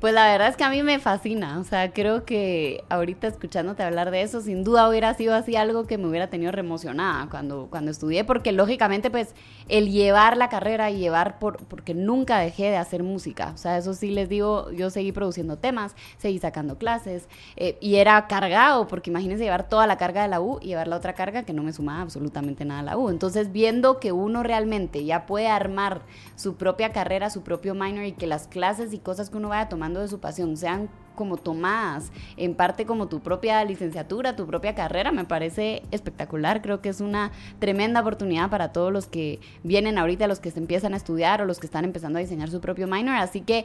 Pues 0.00 0.14
la 0.14 0.30
verdad 0.30 0.46
es 0.46 0.56
que 0.56 0.62
a 0.62 0.70
mí 0.70 0.80
me 0.84 1.00
fascina, 1.00 1.58
o 1.58 1.64
sea, 1.64 1.92
creo 1.92 2.24
que 2.24 2.84
ahorita 2.88 3.26
escuchándote 3.26 3.82
hablar 3.82 4.12
de 4.12 4.22
eso, 4.22 4.40
sin 4.40 4.62
duda 4.62 4.88
hubiera 4.88 5.12
sido 5.14 5.34
así 5.34 5.56
algo 5.56 5.88
que 5.88 5.98
me 5.98 6.06
hubiera 6.06 6.30
tenido 6.30 6.52
reemocionada 6.52 7.28
cuando, 7.28 7.66
cuando 7.68 7.90
estudié, 7.90 8.22
porque 8.22 8.52
lógicamente 8.52 9.10
pues 9.10 9.34
el 9.68 9.90
llevar 9.90 10.36
la 10.36 10.48
carrera 10.50 10.88
y 10.92 10.98
llevar, 10.98 11.40
por, 11.40 11.56
porque 11.66 11.94
nunca 11.94 12.38
dejé 12.38 12.70
de 12.70 12.76
hacer 12.76 13.02
música, 13.02 13.50
o 13.52 13.56
sea, 13.56 13.76
eso 13.76 13.92
sí 13.92 14.10
les 14.10 14.28
digo, 14.28 14.70
yo 14.70 14.88
seguí 14.90 15.10
produciendo 15.10 15.58
temas, 15.58 15.96
seguí 16.16 16.38
sacando 16.38 16.78
clases 16.78 17.26
eh, 17.56 17.76
y 17.80 17.96
era 17.96 18.28
cargado, 18.28 18.86
porque 18.86 19.10
imagínense 19.10 19.42
llevar 19.42 19.68
toda 19.68 19.88
la 19.88 19.96
carga 19.96 20.22
de 20.22 20.28
la 20.28 20.40
U 20.40 20.60
y 20.62 20.68
llevar 20.68 20.86
la 20.86 20.94
otra 20.94 21.14
carga 21.14 21.42
que 21.42 21.52
no 21.52 21.64
me 21.64 21.72
sumaba 21.72 22.02
absolutamente 22.02 22.64
nada 22.64 22.80
a 22.80 22.84
la 22.84 22.96
U, 22.96 23.10
entonces 23.10 23.50
viendo 23.50 23.98
que 23.98 24.12
uno 24.12 24.44
realmente 24.44 25.04
ya 25.04 25.26
puede 25.26 25.48
armar 25.48 26.02
su 26.36 26.54
propia 26.54 26.92
carrera, 26.92 27.30
su 27.30 27.42
propio 27.42 27.74
minor 27.74 28.04
y 28.04 28.12
que 28.12 28.28
las 28.28 28.46
clases 28.46 28.92
y 28.92 28.98
cosas 28.98 29.28
que 29.28 29.38
uno 29.38 29.48
vaya 29.48 29.68
tomando 29.68 29.87
de 29.94 30.08
su 30.08 30.20
pasión 30.20 30.56
sean 30.56 30.88
como 31.18 31.36
tomadas, 31.36 32.12
en 32.36 32.54
parte 32.54 32.86
como 32.86 33.08
tu 33.08 33.18
propia 33.18 33.64
licenciatura, 33.64 34.36
tu 34.36 34.46
propia 34.46 34.76
carrera, 34.76 35.10
me 35.10 35.24
parece 35.24 35.82
espectacular. 35.90 36.62
Creo 36.62 36.80
que 36.80 36.90
es 36.90 37.00
una 37.00 37.32
tremenda 37.58 38.02
oportunidad 38.02 38.50
para 38.50 38.72
todos 38.72 38.92
los 38.92 39.08
que 39.08 39.40
vienen 39.64 39.98
ahorita, 39.98 40.28
los 40.28 40.38
que 40.38 40.52
se 40.52 40.60
empiezan 40.60 40.94
a 40.94 40.96
estudiar 40.96 41.42
o 41.42 41.44
los 41.44 41.58
que 41.58 41.66
están 41.66 41.84
empezando 41.84 42.20
a 42.20 42.22
diseñar 42.22 42.50
su 42.50 42.60
propio 42.60 42.86
minor. 42.86 43.16
Así 43.16 43.40
que, 43.40 43.64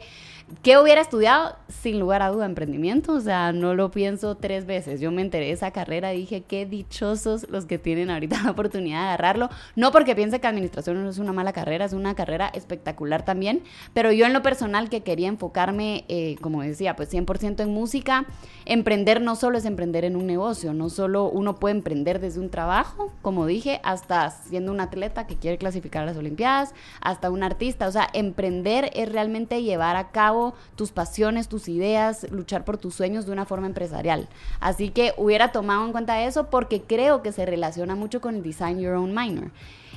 ¿qué 0.64 0.78
hubiera 0.78 1.00
estudiado? 1.00 1.54
Sin 1.68 2.00
lugar 2.00 2.22
a 2.22 2.30
duda, 2.30 2.44
emprendimiento. 2.44 3.12
O 3.12 3.20
sea, 3.20 3.52
no 3.52 3.74
lo 3.74 3.92
pienso 3.92 4.36
tres 4.36 4.66
veces. 4.66 5.00
Yo 5.00 5.12
me 5.12 5.22
enteré 5.22 5.46
de 5.46 5.52
esa 5.52 5.70
carrera 5.70 6.12
y 6.12 6.18
dije, 6.18 6.42
qué 6.42 6.66
dichosos 6.66 7.48
los 7.50 7.66
que 7.66 7.78
tienen 7.78 8.10
ahorita 8.10 8.42
la 8.44 8.50
oportunidad 8.50 9.02
de 9.02 9.06
agarrarlo. 9.06 9.48
No 9.76 9.92
porque 9.92 10.16
piense 10.16 10.40
que 10.40 10.48
administración 10.48 11.00
no 11.04 11.08
es 11.08 11.18
una 11.18 11.32
mala 11.32 11.52
carrera, 11.52 11.84
es 11.84 11.92
una 11.92 12.16
carrera 12.16 12.48
espectacular 12.52 13.24
también. 13.24 13.62
Pero 13.92 14.10
yo 14.10 14.26
en 14.26 14.32
lo 14.32 14.42
personal 14.42 14.90
que 14.90 15.04
quería 15.04 15.28
enfocarme, 15.28 16.04
eh, 16.08 16.34
como 16.40 16.62
decía, 16.62 16.96
pues 16.96 17.12
100% 17.14 17.43
en 17.44 17.74
música, 17.74 18.24
emprender 18.64 19.20
no 19.20 19.36
solo 19.36 19.58
es 19.58 19.66
emprender 19.66 20.04
en 20.04 20.16
un 20.16 20.26
negocio, 20.26 20.72
no 20.72 20.88
solo 20.88 21.28
uno 21.28 21.56
puede 21.56 21.76
emprender 21.76 22.20
desde 22.20 22.40
un 22.40 22.50
trabajo, 22.50 23.12
como 23.22 23.46
dije, 23.46 23.80
hasta 23.84 24.30
siendo 24.30 24.72
un 24.72 24.80
atleta 24.80 25.26
que 25.26 25.36
quiere 25.36 25.58
clasificar 25.58 26.02
a 26.02 26.06
las 26.06 26.16
Olimpiadas, 26.16 26.74
hasta 27.00 27.30
un 27.30 27.42
artista. 27.42 27.86
O 27.86 27.92
sea, 27.92 28.08
emprender 28.14 28.90
es 28.94 29.10
realmente 29.12 29.62
llevar 29.62 29.96
a 29.96 30.10
cabo 30.10 30.54
tus 30.74 30.90
pasiones, 30.90 31.48
tus 31.48 31.68
ideas, 31.68 32.26
luchar 32.30 32.64
por 32.64 32.78
tus 32.78 32.94
sueños 32.94 33.26
de 33.26 33.32
una 33.32 33.44
forma 33.44 33.66
empresarial. 33.66 34.28
Así 34.60 34.88
que 34.88 35.12
hubiera 35.16 35.52
tomado 35.52 35.84
en 35.84 35.92
cuenta 35.92 36.24
eso 36.24 36.48
porque 36.50 36.80
creo 36.82 37.22
que 37.22 37.32
se 37.32 37.44
relaciona 37.44 37.94
mucho 37.94 38.20
con 38.20 38.36
el 38.36 38.42
Design 38.42 38.80
Your 38.80 38.94
Own 38.94 39.14
Minor. 39.14 39.50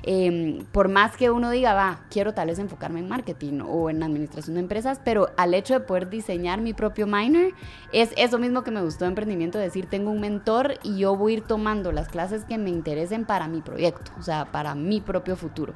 Em, 0.10 0.64
por 0.72 0.88
más 0.88 1.18
que 1.18 1.32
uno 1.32 1.52
diga, 1.52 1.74
va, 1.74 2.06
quiero 2.10 2.34
tal 2.34 2.48
vez 2.48 2.60
enfocarme 2.60 3.02
en 3.02 3.10
marketing 3.10 3.60
o 3.68 3.90
en 3.90 4.02
administración 4.02 4.54
de 4.54 4.62
empresas, 4.62 5.02
pero 5.04 5.32
al 5.36 5.54
hecho 5.54 5.74
de 5.74 5.82
poder 5.82 6.10
diseñar 6.10 6.62
mi 6.62 6.74
propio 6.74 7.08
minor, 7.08 7.52
es 7.92 8.14
eso 8.16 8.40
mismo 8.40 8.64
que 8.64 8.72
me 8.72 8.82
gustó 8.82 9.04
de 9.04 9.10
emprendimiento, 9.10 9.58
decir, 9.60 9.88
tengo 9.88 10.10
un 10.10 10.22
mentor 10.22 10.76
y 10.82 11.00
yo 11.00 11.18
voy 11.18 11.34
a 11.34 11.38
ir 11.40 11.42
tomando 11.42 11.92
las 11.92 12.08
clases 12.08 12.46
que 12.46 12.58
me 12.58 12.70
interesen 12.70 13.26
para 13.26 13.50
mi 13.50 13.60
proyecto, 13.60 14.14
o 14.18 14.22
sea, 14.22 14.46
para 14.46 14.76
mi 14.76 15.02
propio 15.02 15.36
futuro. 15.36 15.74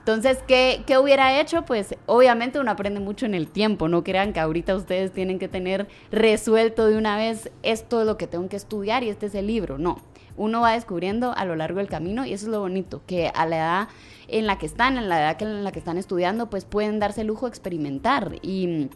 Entonces, 0.00 0.42
¿qué, 0.48 0.82
¿qué, 0.84 0.98
hubiera 0.98 1.40
hecho? 1.40 1.64
Pues 1.64 1.94
obviamente 2.06 2.58
uno 2.58 2.72
aprende 2.72 2.98
mucho 2.98 3.26
en 3.26 3.34
el 3.34 3.46
tiempo, 3.46 3.86
no 3.86 4.02
crean 4.02 4.32
que 4.32 4.40
ahorita 4.40 4.74
ustedes 4.74 5.12
tienen 5.12 5.38
que 5.38 5.46
tener 5.46 5.86
resuelto 6.10 6.88
de 6.88 6.98
una 6.98 7.16
vez 7.16 7.52
esto 7.62 8.00
es 8.00 8.08
lo 8.08 8.16
que 8.16 8.26
tengo 8.26 8.48
que 8.48 8.56
estudiar 8.56 9.04
y 9.04 9.08
este 9.08 9.26
es 9.26 9.36
el 9.36 9.46
libro, 9.46 9.78
no 9.78 10.02
uno 10.38 10.62
va 10.62 10.72
descubriendo 10.72 11.34
a 11.36 11.44
lo 11.44 11.56
largo 11.56 11.78
del 11.78 11.88
camino 11.88 12.24
y 12.24 12.32
eso 12.32 12.46
es 12.46 12.50
lo 12.50 12.60
bonito, 12.60 13.02
que 13.06 13.30
a 13.34 13.44
la 13.44 13.56
edad 13.56 13.88
en 14.28 14.46
la 14.46 14.58
que 14.58 14.66
están, 14.66 14.96
en 14.96 15.08
la 15.08 15.20
edad 15.20 15.42
en 15.42 15.64
la 15.64 15.72
que 15.72 15.78
están 15.78 15.98
estudiando, 15.98 16.48
pues 16.48 16.64
pueden 16.64 16.98
darse 16.98 17.22
el 17.22 17.26
lujo 17.26 17.46
de 17.46 17.50
experimentar 17.50 18.36
y 18.42 18.88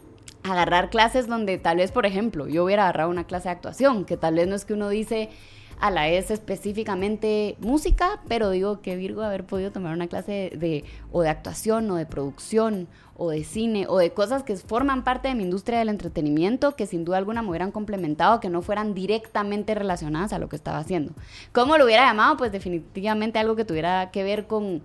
agarrar 0.43 0.89
clases 0.89 1.27
donde 1.27 1.57
tal 1.57 1.77
vez, 1.77 1.91
por 1.91 2.05
ejemplo, 2.05 2.47
yo 2.47 2.63
hubiera 2.63 2.83
agarrado 2.83 3.09
una 3.09 3.25
clase 3.25 3.49
de 3.49 3.53
actuación, 3.53 4.05
que 4.05 4.17
tal 4.17 4.35
vez 4.35 4.47
no 4.47 4.55
es 4.55 4.65
que 4.65 4.73
uno 4.73 4.89
dice 4.89 5.29
a 5.83 5.91
la 5.91 6.03
vez 6.03 6.31
específicamente 6.31 7.57
música, 7.59 8.21
pero 8.29 8.51
digo 8.51 8.79
que 8.79 8.95
Virgo 8.95 9.21
haber 9.21 9.43
podido 9.43 9.69
tomar 9.69 9.93
una 9.93 10.07
clase 10.07 10.53
de, 10.55 10.85
o 11.11 11.23
de 11.23 11.27
actuación 11.27 11.91
o 11.91 11.95
de 11.95 12.05
producción 12.05 12.87
o 13.17 13.29
de 13.29 13.43
cine 13.43 13.85
o 13.89 13.97
de 13.97 14.13
cosas 14.13 14.43
que 14.43 14.55
forman 14.55 15.03
parte 15.03 15.27
de 15.27 15.35
mi 15.35 15.43
industria 15.43 15.79
del 15.79 15.89
entretenimiento 15.89 16.77
que 16.77 16.85
sin 16.87 17.03
duda 17.03 17.17
alguna 17.17 17.41
me 17.41 17.49
hubieran 17.49 17.73
complementado, 17.73 18.39
que 18.39 18.47
no 18.47 18.61
fueran 18.61 18.93
directamente 18.93 19.75
relacionadas 19.75 20.31
a 20.31 20.39
lo 20.39 20.47
que 20.47 20.55
estaba 20.55 20.77
haciendo. 20.77 21.11
¿Cómo 21.51 21.77
lo 21.77 21.83
hubiera 21.83 22.05
llamado? 22.05 22.37
Pues 22.37 22.53
definitivamente 22.53 23.37
algo 23.37 23.57
que 23.57 23.65
tuviera 23.65 24.09
que 24.11 24.23
ver 24.23 24.47
con 24.47 24.81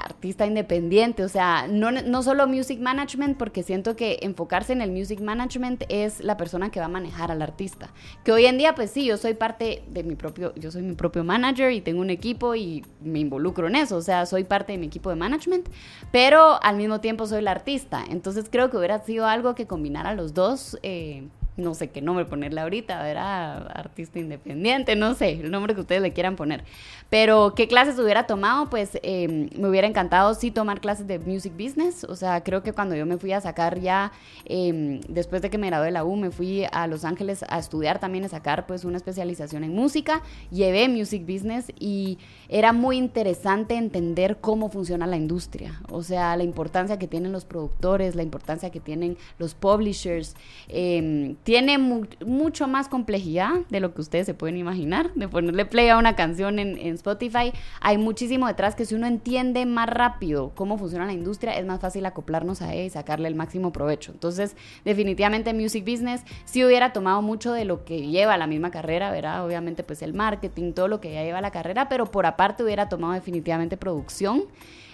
artista 0.00 0.46
independiente, 0.46 1.24
o 1.24 1.28
sea, 1.28 1.66
no, 1.68 1.90
no 1.90 2.22
solo 2.22 2.46
music 2.46 2.80
management, 2.80 3.36
porque 3.36 3.62
siento 3.62 3.96
que 3.96 4.18
enfocarse 4.22 4.72
en 4.72 4.82
el 4.82 4.90
music 4.90 5.20
management 5.20 5.84
es 5.88 6.20
la 6.20 6.36
persona 6.36 6.70
que 6.70 6.80
va 6.80 6.86
a 6.86 6.90
manejar 6.90 7.30
al 7.30 7.42
artista. 7.42 7.90
Que 8.24 8.32
hoy 8.32 8.46
en 8.46 8.58
día, 8.58 8.74
pues 8.74 8.90
sí, 8.90 9.04
yo 9.04 9.16
soy 9.16 9.34
parte 9.34 9.82
de 9.88 10.02
mi 10.02 10.14
propio, 10.14 10.54
yo 10.54 10.70
soy 10.70 10.82
mi 10.82 10.94
propio 10.94 11.24
manager 11.24 11.72
y 11.72 11.80
tengo 11.80 12.00
un 12.00 12.10
equipo 12.10 12.54
y 12.54 12.84
me 13.00 13.20
involucro 13.20 13.68
en 13.68 13.76
eso, 13.76 13.96
o 13.96 14.02
sea, 14.02 14.26
soy 14.26 14.44
parte 14.44 14.72
de 14.72 14.78
mi 14.78 14.86
equipo 14.86 15.10
de 15.10 15.16
management, 15.16 15.68
pero 16.12 16.62
al 16.62 16.76
mismo 16.76 17.00
tiempo 17.00 17.26
soy 17.26 17.42
la 17.42 17.50
artista. 17.52 18.04
Entonces 18.08 18.46
creo 18.50 18.70
que 18.70 18.76
hubiera 18.76 18.98
sido 19.00 19.26
algo 19.26 19.54
que 19.54 19.66
combinara 19.66 20.14
los 20.14 20.34
dos. 20.34 20.78
Eh, 20.82 21.28
no 21.56 21.74
sé 21.74 21.88
qué 21.90 22.02
nombre 22.02 22.24
ponerle 22.24 22.60
ahorita, 22.60 23.08
era 23.08 23.56
artista 23.56 24.18
independiente, 24.18 24.96
no 24.96 25.14
sé, 25.14 25.32
el 25.32 25.50
nombre 25.50 25.74
que 25.74 25.80
ustedes 25.80 26.02
le 26.02 26.12
quieran 26.12 26.36
poner. 26.36 26.64
Pero, 27.08 27.54
¿qué 27.54 27.68
clases 27.68 27.98
hubiera 27.98 28.26
tomado? 28.26 28.68
Pues 28.68 28.98
em, 29.02 29.48
me 29.56 29.68
hubiera 29.68 29.86
encantado 29.86 30.34
sí 30.34 30.50
tomar 30.50 30.80
clases 30.80 31.06
de 31.06 31.18
music 31.18 31.52
business, 31.52 32.04
o 32.04 32.16
sea, 32.16 32.42
creo 32.42 32.62
que 32.62 32.72
cuando 32.72 32.94
yo 32.94 33.06
me 33.06 33.16
fui 33.16 33.32
a 33.32 33.40
sacar 33.40 33.80
ya, 33.80 34.12
em, 34.44 35.00
después 35.08 35.40
de 35.42 35.50
que 35.50 35.58
me 35.58 35.68
gradué 35.68 35.86
de 35.86 35.92
la 35.92 36.04
U, 36.04 36.16
me 36.16 36.30
fui 36.30 36.64
a 36.70 36.86
Los 36.86 37.04
Ángeles 37.04 37.44
a 37.48 37.58
estudiar 37.58 37.98
también, 37.98 38.24
a 38.24 38.28
sacar 38.28 38.66
pues 38.66 38.84
una 38.84 38.96
especialización 38.96 39.64
en 39.64 39.74
música, 39.74 40.22
llevé 40.50 40.88
music 40.88 41.22
business 41.26 41.72
y 41.78 42.18
era 42.48 42.72
muy 42.72 42.96
interesante 42.96 43.74
entender 43.76 44.38
cómo 44.40 44.68
funciona 44.68 45.06
la 45.06 45.16
industria, 45.16 45.80
o 45.90 46.02
sea, 46.02 46.36
la 46.36 46.44
importancia 46.44 46.98
que 46.98 47.08
tienen 47.08 47.32
los 47.32 47.44
productores, 47.44 48.14
la 48.14 48.22
importancia 48.22 48.70
que 48.70 48.80
tienen 48.80 49.16
los 49.38 49.54
publishers, 49.54 50.34
eh, 50.68 51.34
tiene 51.46 51.78
mucho 51.78 52.66
más 52.66 52.88
complejidad 52.88 53.52
de 53.70 53.78
lo 53.78 53.94
que 53.94 54.00
ustedes 54.00 54.26
se 54.26 54.34
pueden 54.34 54.56
imaginar, 54.56 55.14
de 55.14 55.28
ponerle 55.28 55.64
play 55.64 55.88
a 55.88 55.96
una 55.96 56.16
canción 56.16 56.58
en, 56.58 56.76
Spotify. 56.94 57.52
Hay 57.80 57.98
muchísimo 57.98 58.48
detrás 58.48 58.74
que 58.74 58.84
si 58.84 58.96
uno 58.96 59.06
entiende 59.06 59.64
más 59.64 59.88
rápido 59.88 60.50
cómo 60.56 60.76
funciona 60.76 61.06
la 61.06 61.12
industria, 61.12 61.56
es 61.56 61.64
más 61.64 61.78
fácil 61.78 62.04
acoplarnos 62.04 62.62
a 62.62 62.74
ella 62.74 62.82
y 62.82 62.90
sacarle 62.90 63.28
el 63.28 63.36
máximo 63.36 63.72
provecho. 63.72 64.10
Entonces, 64.10 64.56
definitivamente 64.84 65.54
Music 65.54 65.84
Business 65.88 66.22
sí 66.46 66.64
hubiera 66.64 66.92
tomado 66.92 67.22
mucho 67.22 67.52
de 67.52 67.64
lo 67.64 67.84
que 67.84 68.08
lleva 68.08 68.36
la 68.36 68.48
misma 68.48 68.72
carrera, 68.72 69.12
¿verdad? 69.12 69.46
Obviamente 69.46 69.84
pues 69.84 70.02
el 70.02 70.14
marketing, 70.14 70.72
todo 70.72 70.88
lo 70.88 71.00
que 71.00 71.12
ya 71.12 71.22
lleva 71.22 71.40
la 71.40 71.52
carrera, 71.52 71.88
pero 71.88 72.06
por 72.06 72.26
aparte 72.26 72.64
hubiera 72.64 72.88
tomado 72.88 73.12
definitivamente 73.12 73.76
producción. 73.76 74.46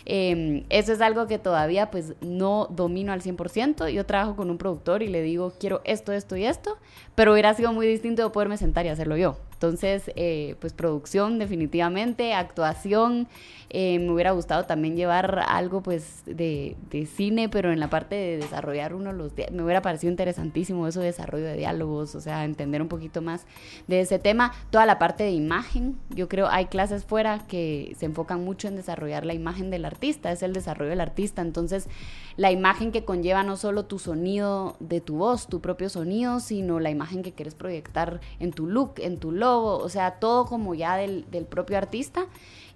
Em, 0.05 0.65
eso 0.69 0.93
es 0.93 1.01
algo 1.01 1.27
que 1.27 1.39
todavía 1.39 1.91
pues 1.91 2.15
no 2.21 2.67
domino 2.71 3.13
al 3.13 3.23
100%. 3.23 3.89
Yo 3.89 4.07
trabajo 4.07 4.37
con 4.37 4.51
un 4.51 4.59
productor 4.59 5.03
y 5.03 5.09
le 5.09 5.23
digo, 5.23 5.53
quiero 5.59 5.81
esto, 5.85 6.13
esto 6.13 6.37
y 6.37 6.45
esto, 6.45 6.79
pero 7.15 7.33
hubiera 7.33 7.55
sido 7.55 7.73
muy 7.73 7.87
distinto 7.87 8.23
de 8.23 8.31
poderme 8.31 8.57
sentar 8.57 8.87
y 8.87 8.89
hacerlo 8.89 9.17
yo. 9.17 9.37
Entonces, 9.63 10.11
eh, 10.17 10.57
pues 10.59 10.73
producción 10.73 11.39
definitivamente, 11.39 12.35
actuación. 12.35 13.29
Eh, 13.71 14.01
me 14.01 14.11
hubiera 14.11 14.33
gustado 14.33 14.65
también 14.65 14.97
llevar 14.97 15.39
algo 15.49 15.83
pues 15.83 16.23
de, 16.27 16.77
cine, 17.17 17.49
pero 17.49 17.73
en 17.73 17.79
la 17.79 17.89
parte 17.89 18.17
de 18.17 18.39
desarrollar 18.39 18.93
uno 18.93 19.13
los... 19.13 19.33
Me 19.53 19.63
hubiera 19.63 19.81
parecido 19.81 20.11
interesantísimo 20.11 20.89
eso 20.89 20.99
de 20.99 21.07
desarrollo 21.07 21.45
de 21.45 21.57
diálogos, 21.57 22.17
o 22.17 22.21
sea, 22.21 22.45
entender 22.45 22.83
un 22.83 22.89
poquito 22.89 23.23
más 23.23 23.47
de 23.87 24.01
ese 24.01 24.19
tema. 24.19 24.53
Toda 24.71 24.85
la 24.85 24.99
parte 24.99 25.23
de 25.23 25.31
imagen, 25.31 25.97
yo 26.11 26.29
creo 26.29 26.49
hay 26.49 26.67
clases 26.67 27.05
fuera 27.05 27.47
que 27.47 27.95
se 27.97 28.07
enfocan 28.07 28.45
mucho 28.45 28.67
en 28.67 28.75
desarrollar 28.75 29.25
la 29.25 29.33
imagen 29.33 29.71
del 29.71 29.85
artista, 29.93 30.33
es 30.33 30.43
el 30.43 30.53
desarrollo 30.53 30.91
del 30.91 31.01
artista. 31.01 31.43
Entonces, 31.43 31.89
la 32.37 32.51
imagen 32.51 32.93
que 32.93 33.05
conlleva 33.05 33.43
no 33.43 33.57
solo 33.57 33.85
tu 33.85 33.99
sonido 33.99 34.77
de 34.81 35.01
tu 35.01 35.17
voz, 35.17 35.47
tu 35.47 35.61
propio 35.61 35.89
sonido, 35.89 36.41
sino 36.41 36.81
la 36.81 36.91
imagen 36.91 37.23
que 37.23 37.33
quieres 37.33 37.55
proyectar 37.55 38.21
en 38.41 38.53
tu 38.53 38.67
look, 38.67 38.95
en 38.99 39.19
tu 39.19 39.31
look 39.31 39.53
o 39.53 39.89
sea, 39.89 40.13
todo 40.13 40.47
como 40.47 40.75
ya 40.75 40.97
del, 40.97 41.25
propio 41.49 41.79
artista. 41.79 42.27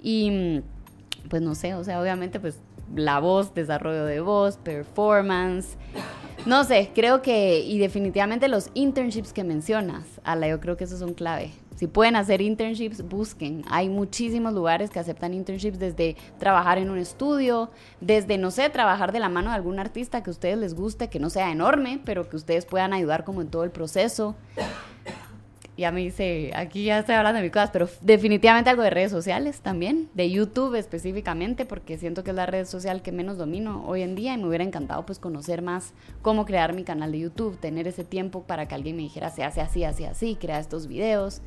Y 0.02 0.62
pues 1.28 1.42
no 1.42 1.54
sé, 1.54 1.74
o 1.74 1.84
sea, 1.84 2.00
obviamente 2.00 2.38
pues 2.40 2.60
la 2.94 3.18
voz, 3.18 3.54
desarrollo 3.54 4.04
de 4.04 4.20
voz, 4.20 4.56
performance. 4.56 5.76
No 6.44 6.64
sé, 6.64 6.90
creo 6.94 7.22
que, 7.22 7.60
y 7.60 7.78
definitivamente 7.78 8.48
los 8.48 8.70
internships 8.74 9.32
que 9.32 9.42
mencionas, 9.42 10.04
Ala, 10.22 10.48
yo 10.48 10.60
creo 10.60 10.76
que 10.76 10.84
esos 10.84 11.00
son 11.00 11.14
clave. 11.14 11.52
Si 11.76 11.86
pueden 11.86 12.16
hacer 12.16 12.40
internships, 12.40 13.02
busquen. 13.02 13.62
Hay 13.68 13.90
muchísimos 13.90 14.54
lugares 14.54 14.88
que 14.88 14.98
aceptan 14.98 15.34
internships 15.34 15.78
desde 15.78 16.16
trabajar 16.38 16.78
en 16.78 16.88
un 16.88 16.96
estudio, 16.96 17.70
desde, 18.00 18.38
no 18.38 18.50
sé, 18.50 18.70
trabajar 18.70 19.12
de 19.12 19.20
la 19.20 19.28
mano 19.28 19.50
de 19.50 19.56
algún 19.56 19.78
artista 19.78 20.22
que 20.22 20.30
a 20.30 20.32
ustedes 20.32 20.56
les 20.56 20.74
guste, 20.74 21.08
que 21.08 21.18
no 21.18 21.28
sea 21.28 21.50
enorme, 21.50 22.00
pero 22.04 22.28
que 22.30 22.36
ustedes 22.36 22.64
puedan 22.64 22.94
ayudar 22.94 23.24
como 23.24 23.42
en 23.42 23.48
todo 23.48 23.64
el 23.64 23.70
proceso 23.70 24.36
ya 25.76 25.92
me 25.92 26.00
dice, 26.00 26.52
aquí 26.54 26.84
ya 26.84 27.00
estoy 27.00 27.14
hablando 27.16 27.38
de 27.38 27.44
mis 27.44 27.52
cosas, 27.52 27.70
pero 27.70 27.88
definitivamente 28.00 28.70
algo 28.70 28.82
de 28.82 28.90
redes 28.90 29.10
sociales 29.10 29.60
también, 29.60 30.08
de 30.14 30.30
YouTube 30.30 30.74
específicamente, 30.74 31.66
porque 31.66 31.98
siento 31.98 32.24
que 32.24 32.30
es 32.30 32.36
la 32.36 32.46
red 32.46 32.64
social 32.64 33.02
que 33.02 33.12
menos 33.12 33.36
domino 33.36 33.84
hoy 33.86 34.02
en 34.02 34.14
día 34.14 34.34
y 34.34 34.38
me 34.38 34.48
hubiera 34.48 34.64
encantado 34.64 35.04
pues 35.04 35.18
conocer 35.18 35.60
más 35.60 35.92
cómo 36.22 36.46
crear 36.46 36.72
mi 36.72 36.84
canal 36.84 37.12
de 37.12 37.20
YouTube, 37.20 37.58
tener 37.58 37.86
ese 37.86 38.04
tiempo 38.04 38.42
para 38.44 38.66
que 38.66 38.74
alguien 38.74 38.96
me 38.96 39.02
dijera, 39.02 39.30
se 39.30 39.44
hace 39.44 39.60
así, 39.60 39.84
así, 39.84 40.04
así, 40.04 40.36
crea 40.36 40.58
estos 40.58 40.86
videos. 40.86 41.42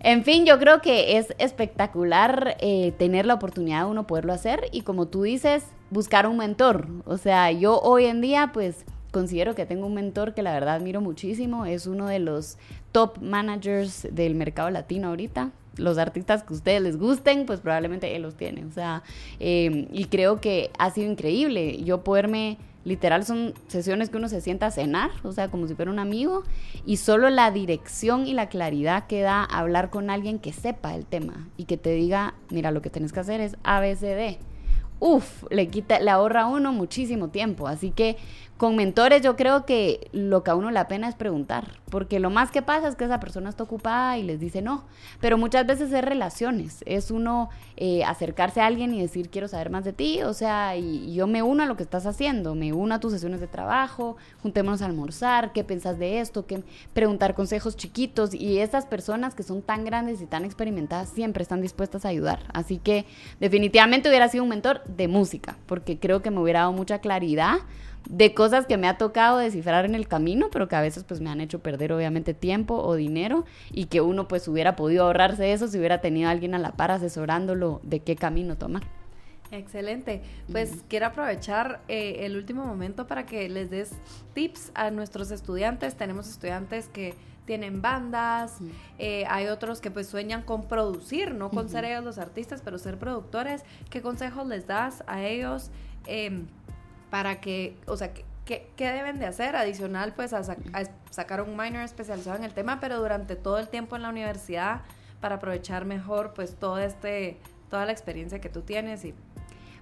En 0.00 0.24
fin, 0.24 0.44
yo 0.44 0.58
creo 0.58 0.80
que 0.80 1.16
es 1.16 1.32
espectacular 1.38 2.56
eh, 2.58 2.92
tener 2.98 3.24
la 3.24 3.34
oportunidad 3.34 3.84
de 3.84 3.90
uno 3.92 4.08
poderlo 4.08 4.32
hacer 4.32 4.64
y 4.72 4.82
como 4.82 5.06
tú 5.06 5.22
dices, 5.22 5.64
buscar 5.90 6.26
un 6.26 6.38
mentor. 6.38 6.88
O 7.04 7.16
sea, 7.16 7.52
yo 7.52 7.78
hoy 7.80 8.06
en 8.06 8.20
día 8.20 8.50
pues 8.52 8.84
considero 9.12 9.54
que 9.54 9.64
tengo 9.64 9.86
un 9.86 9.94
mentor 9.94 10.34
que 10.34 10.42
la 10.42 10.52
verdad 10.52 10.74
admiro 10.74 11.00
muchísimo, 11.00 11.64
es 11.64 11.86
uno 11.86 12.08
de 12.08 12.18
los 12.18 12.58
top 12.90 13.18
managers 13.22 14.08
del 14.10 14.34
mercado 14.34 14.70
latino 14.70 15.08
ahorita. 15.08 15.52
Los 15.76 15.96
artistas 15.96 16.42
que 16.42 16.52
a 16.52 16.56
ustedes 16.56 16.82
les 16.82 16.98
gusten, 16.98 17.46
pues 17.46 17.60
probablemente 17.60 18.14
él 18.16 18.22
los 18.22 18.34
tiene. 18.34 18.64
O 18.64 18.72
sea, 18.72 19.04
em, 19.38 19.86
y 19.92 20.06
creo 20.06 20.40
que 20.40 20.70
ha 20.78 20.90
sido 20.90 21.10
increíble 21.10 21.82
yo 21.84 22.02
poderme 22.02 22.58
Literal 22.84 23.24
son 23.24 23.54
sesiones 23.68 24.10
que 24.10 24.16
uno 24.16 24.28
se 24.28 24.40
sienta 24.40 24.66
a 24.66 24.70
cenar, 24.72 25.10
o 25.22 25.30
sea, 25.30 25.48
como 25.48 25.68
si 25.68 25.74
fuera 25.74 25.90
un 25.90 26.00
amigo, 26.00 26.42
y 26.84 26.96
solo 26.96 27.30
la 27.30 27.52
dirección 27.52 28.26
y 28.26 28.34
la 28.34 28.48
claridad 28.48 29.06
que 29.06 29.20
da 29.20 29.44
hablar 29.44 29.90
con 29.90 30.10
alguien 30.10 30.40
que 30.40 30.52
sepa 30.52 30.94
el 30.96 31.06
tema 31.06 31.48
y 31.56 31.64
que 31.64 31.76
te 31.76 31.90
diga, 31.90 32.34
mira, 32.50 32.72
lo 32.72 32.82
que 32.82 32.90
tienes 32.90 33.12
que 33.12 33.20
hacer 33.20 33.40
es 33.40 33.56
ABCD. 33.62 34.38
Uf, 34.98 35.44
le 35.50 35.68
quita, 35.68 36.00
le 36.00 36.10
ahorra 36.10 36.42
a 36.42 36.46
uno 36.46 36.72
muchísimo 36.72 37.28
tiempo. 37.28 37.68
Así 37.68 37.90
que 37.90 38.16
con 38.62 38.76
mentores 38.76 39.22
yo 39.22 39.34
creo 39.34 39.66
que 39.66 40.08
lo 40.12 40.44
que 40.44 40.52
a 40.52 40.54
uno 40.54 40.70
le 40.70 40.84
pena 40.84 41.08
es 41.08 41.16
preguntar, 41.16 41.80
porque 41.90 42.20
lo 42.20 42.30
más 42.30 42.52
que 42.52 42.62
pasa 42.62 42.86
es 42.86 42.94
que 42.94 43.02
esa 43.02 43.18
persona 43.18 43.48
está 43.48 43.64
ocupada 43.64 44.18
y 44.18 44.22
les 44.22 44.38
dice 44.38 44.62
no, 44.62 44.84
pero 45.20 45.36
muchas 45.36 45.66
veces 45.66 45.92
es 45.92 46.04
relaciones, 46.04 46.84
es 46.86 47.10
uno 47.10 47.50
eh, 47.76 48.04
acercarse 48.04 48.60
a 48.60 48.66
alguien 48.66 48.94
y 48.94 49.00
decir 49.00 49.30
quiero 49.30 49.48
saber 49.48 49.70
más 49.70 49.84
de 49.84 49.92
ti, 49.92 50.22
o 50.22 50.32
sea, 50.32 50.76
y, 50.76 51.12
yo 51.12 51.26
me 51.26 51.42
uno 51.42 51.64
a 51.64 51.66
lo 51.66 51.76
que 51.76 51.82
estás 51.82 52.06
haciendo, 52.06 52.54
me 52.54 52.72
uno 52.72 52.94
a 52.94 53.00
tus 53.00 53.10
sesiones 53.10 53.40
de 53.40 53.48
trabajo, 53.48 54.16
juntémonos 54.42 54.80
a 54.80 54.86
almorzar, 54.86 55.52
qué 55.52 55.64
piensas 55.64 55.98
de 55.98 56.20
esto, 56.20 56.46
qué 56.46 56.62
preguntar 56.92 57.34
consejos 57.34 57.76
chiquitos 57.76 58.32
y 58.32 58.58
estas 58.58 58.86
personas 58.86 59.34
que 59.34 59.42
son 59.42 59.62
tan 59.62 59.84
grandes 59.84 60.22
y 60.22 60.26
tan 60.26 60.44
experimentadas 60.44 61.08
siempre 61.08 61.42
están 61.42 61.62
dispuestas 61.62 62.04
a 62.04 62.10
ayudar, 62.10 62.44
así 62.54 62.78
que 62.78 63.06
definitivamente 63.40 64.08
hubiera 64.08 64.28
sido 64.28 64.44
un 64.44 64.50
mentor 64.50 64.84
de 64.84 65.08
música, 65.08 65.56
porque 65.66 65.98
creo 65.98 66.22
que 66.22 66.30
me 66.30 66.38
hubiera 66.38 66.60
dado 66.60 66.72
mucha 66.72 67.00
claridad 67.00 67.56
de 68.08 68.34
cosas 68.34 68.66
que 68.66 68.76
me 68.76 68.88
ha 68.88 68.98
tocado 68.98 69.38
descifrar 69.38 69.84
en 69.84 69.94
el 69.94 70.08
camino, 70.08 70.48
pero 70.50 70.68
que 70.68 70.76
a 70.76 70.80
veces 70.80 71.04
pues 71.04 71.20
me 71.20 71.30
han 71.30 71.40
hecho 71.40 71.60
perder 71.60 71.92
obviamente 71.92 72.34
tiempo 72.34 72.74
o 72.76 72.94
dinero 72.94 73.44
y 73.70 73.86
que 73.86 74.00
uno 74.00 74.28
pues 74.28 74.48
hubiera 74.48 74.76
podido 74.76 75.04
ahorrarse 75.04 75.52
eso 75.52 75.68
si 75.68 75.78
hubiera 75.78 76.00
tenido 76.00 76.28
a 76.28 76.32
alguien 76.32 76.54
a 76.54 76.58
la 76.58 76.72
par 76.72 76.90
asesorándolo 76.90 77.80
de 77.82 78.00
qué 78.00 78.16
camino 78.16 78.56
tomar. 78.56 78.82
Excelente. 79.50 80.22
Pues 80.50 80.82
quiero 80.88 81.06
aprovechar 81.06 81.80
eh, 81.86 82.20
el 82.20 82.36
último 82.36 82.64
momento 82.64 83.06
para 83.06 83.26
que 83.26 83.50
les 83.50 83.70
des 83.70 83.90
tips 84.32 84.72
a 84.74 84.90
nuestros 84.90 85.30
estudiantes. 85.30 85.94
Tenemos 85.94 86.26
estudiantes 86.28 86.88
que 86.88 87.14
tienen 87.44 87.82
bandas, 87.82 88.58
eh, 88.98 89.24
hay 89.28 89.48
otros 89.48 89.80
que 89.80 89.90
pues 89.90 90.06
sueñan 90.06 90.42
con 90.42 90.68
producir, 90.68 91.34
no 91.34 91.50
con 91.50 91.68
ser 91.68 91.84
ellos 91.84 92.04
los 92.04 92.18
artistas, 92.18 92.62
pero 92.64 92.78
ser 92.78 92.98
productores. 92.98 93.64
¿Qué 93.90 94.00
consejos 94.00 94.46
les 94.46 94.66
das 94.66 95.02
a 95.06 95.24
ellos? 95.24 95.70
Em, 96.06 96.46
para 97.12 97.42
que, 97.42 97.76
o 97.86 97.94
sea, 97.94 98.14
¿qué, 98.46 98.70
deben 98.78 99.18
de 99.18 99.26
hacer 99.26 99.54
adicional 99.54 100.14
pues 100.16 100.32
a, 100.32 100.42
sacar 101.10 101.42
un 101.42 101.54
minor 101.58 101.82
especializado 101.82 102.38
en 102.38 102.44
el 102.44 102.54
tema, 102.54 102.80
pero 102.80 102.98
durante 102.98 103.36
todo 103.36 103.58
el 103.58 103.68
tiempo 103.68 103.96
en 103.96 104.02
la 104.02 104.08
universidad 104.08 104.80
para 105.20 105.34
aprovechar 105.34 105.84
mejor 105.84 106.32
pues 106.32 106.56
todo 106.56 106.78
este, 106.78 107.36
toda 107.68 107.84
la 107.84 107.92
experiencia 107.92 108.40
que 108.40 108.48
tú 108.48 108.62
tienes 108.62 109.04
y 109.04 109.12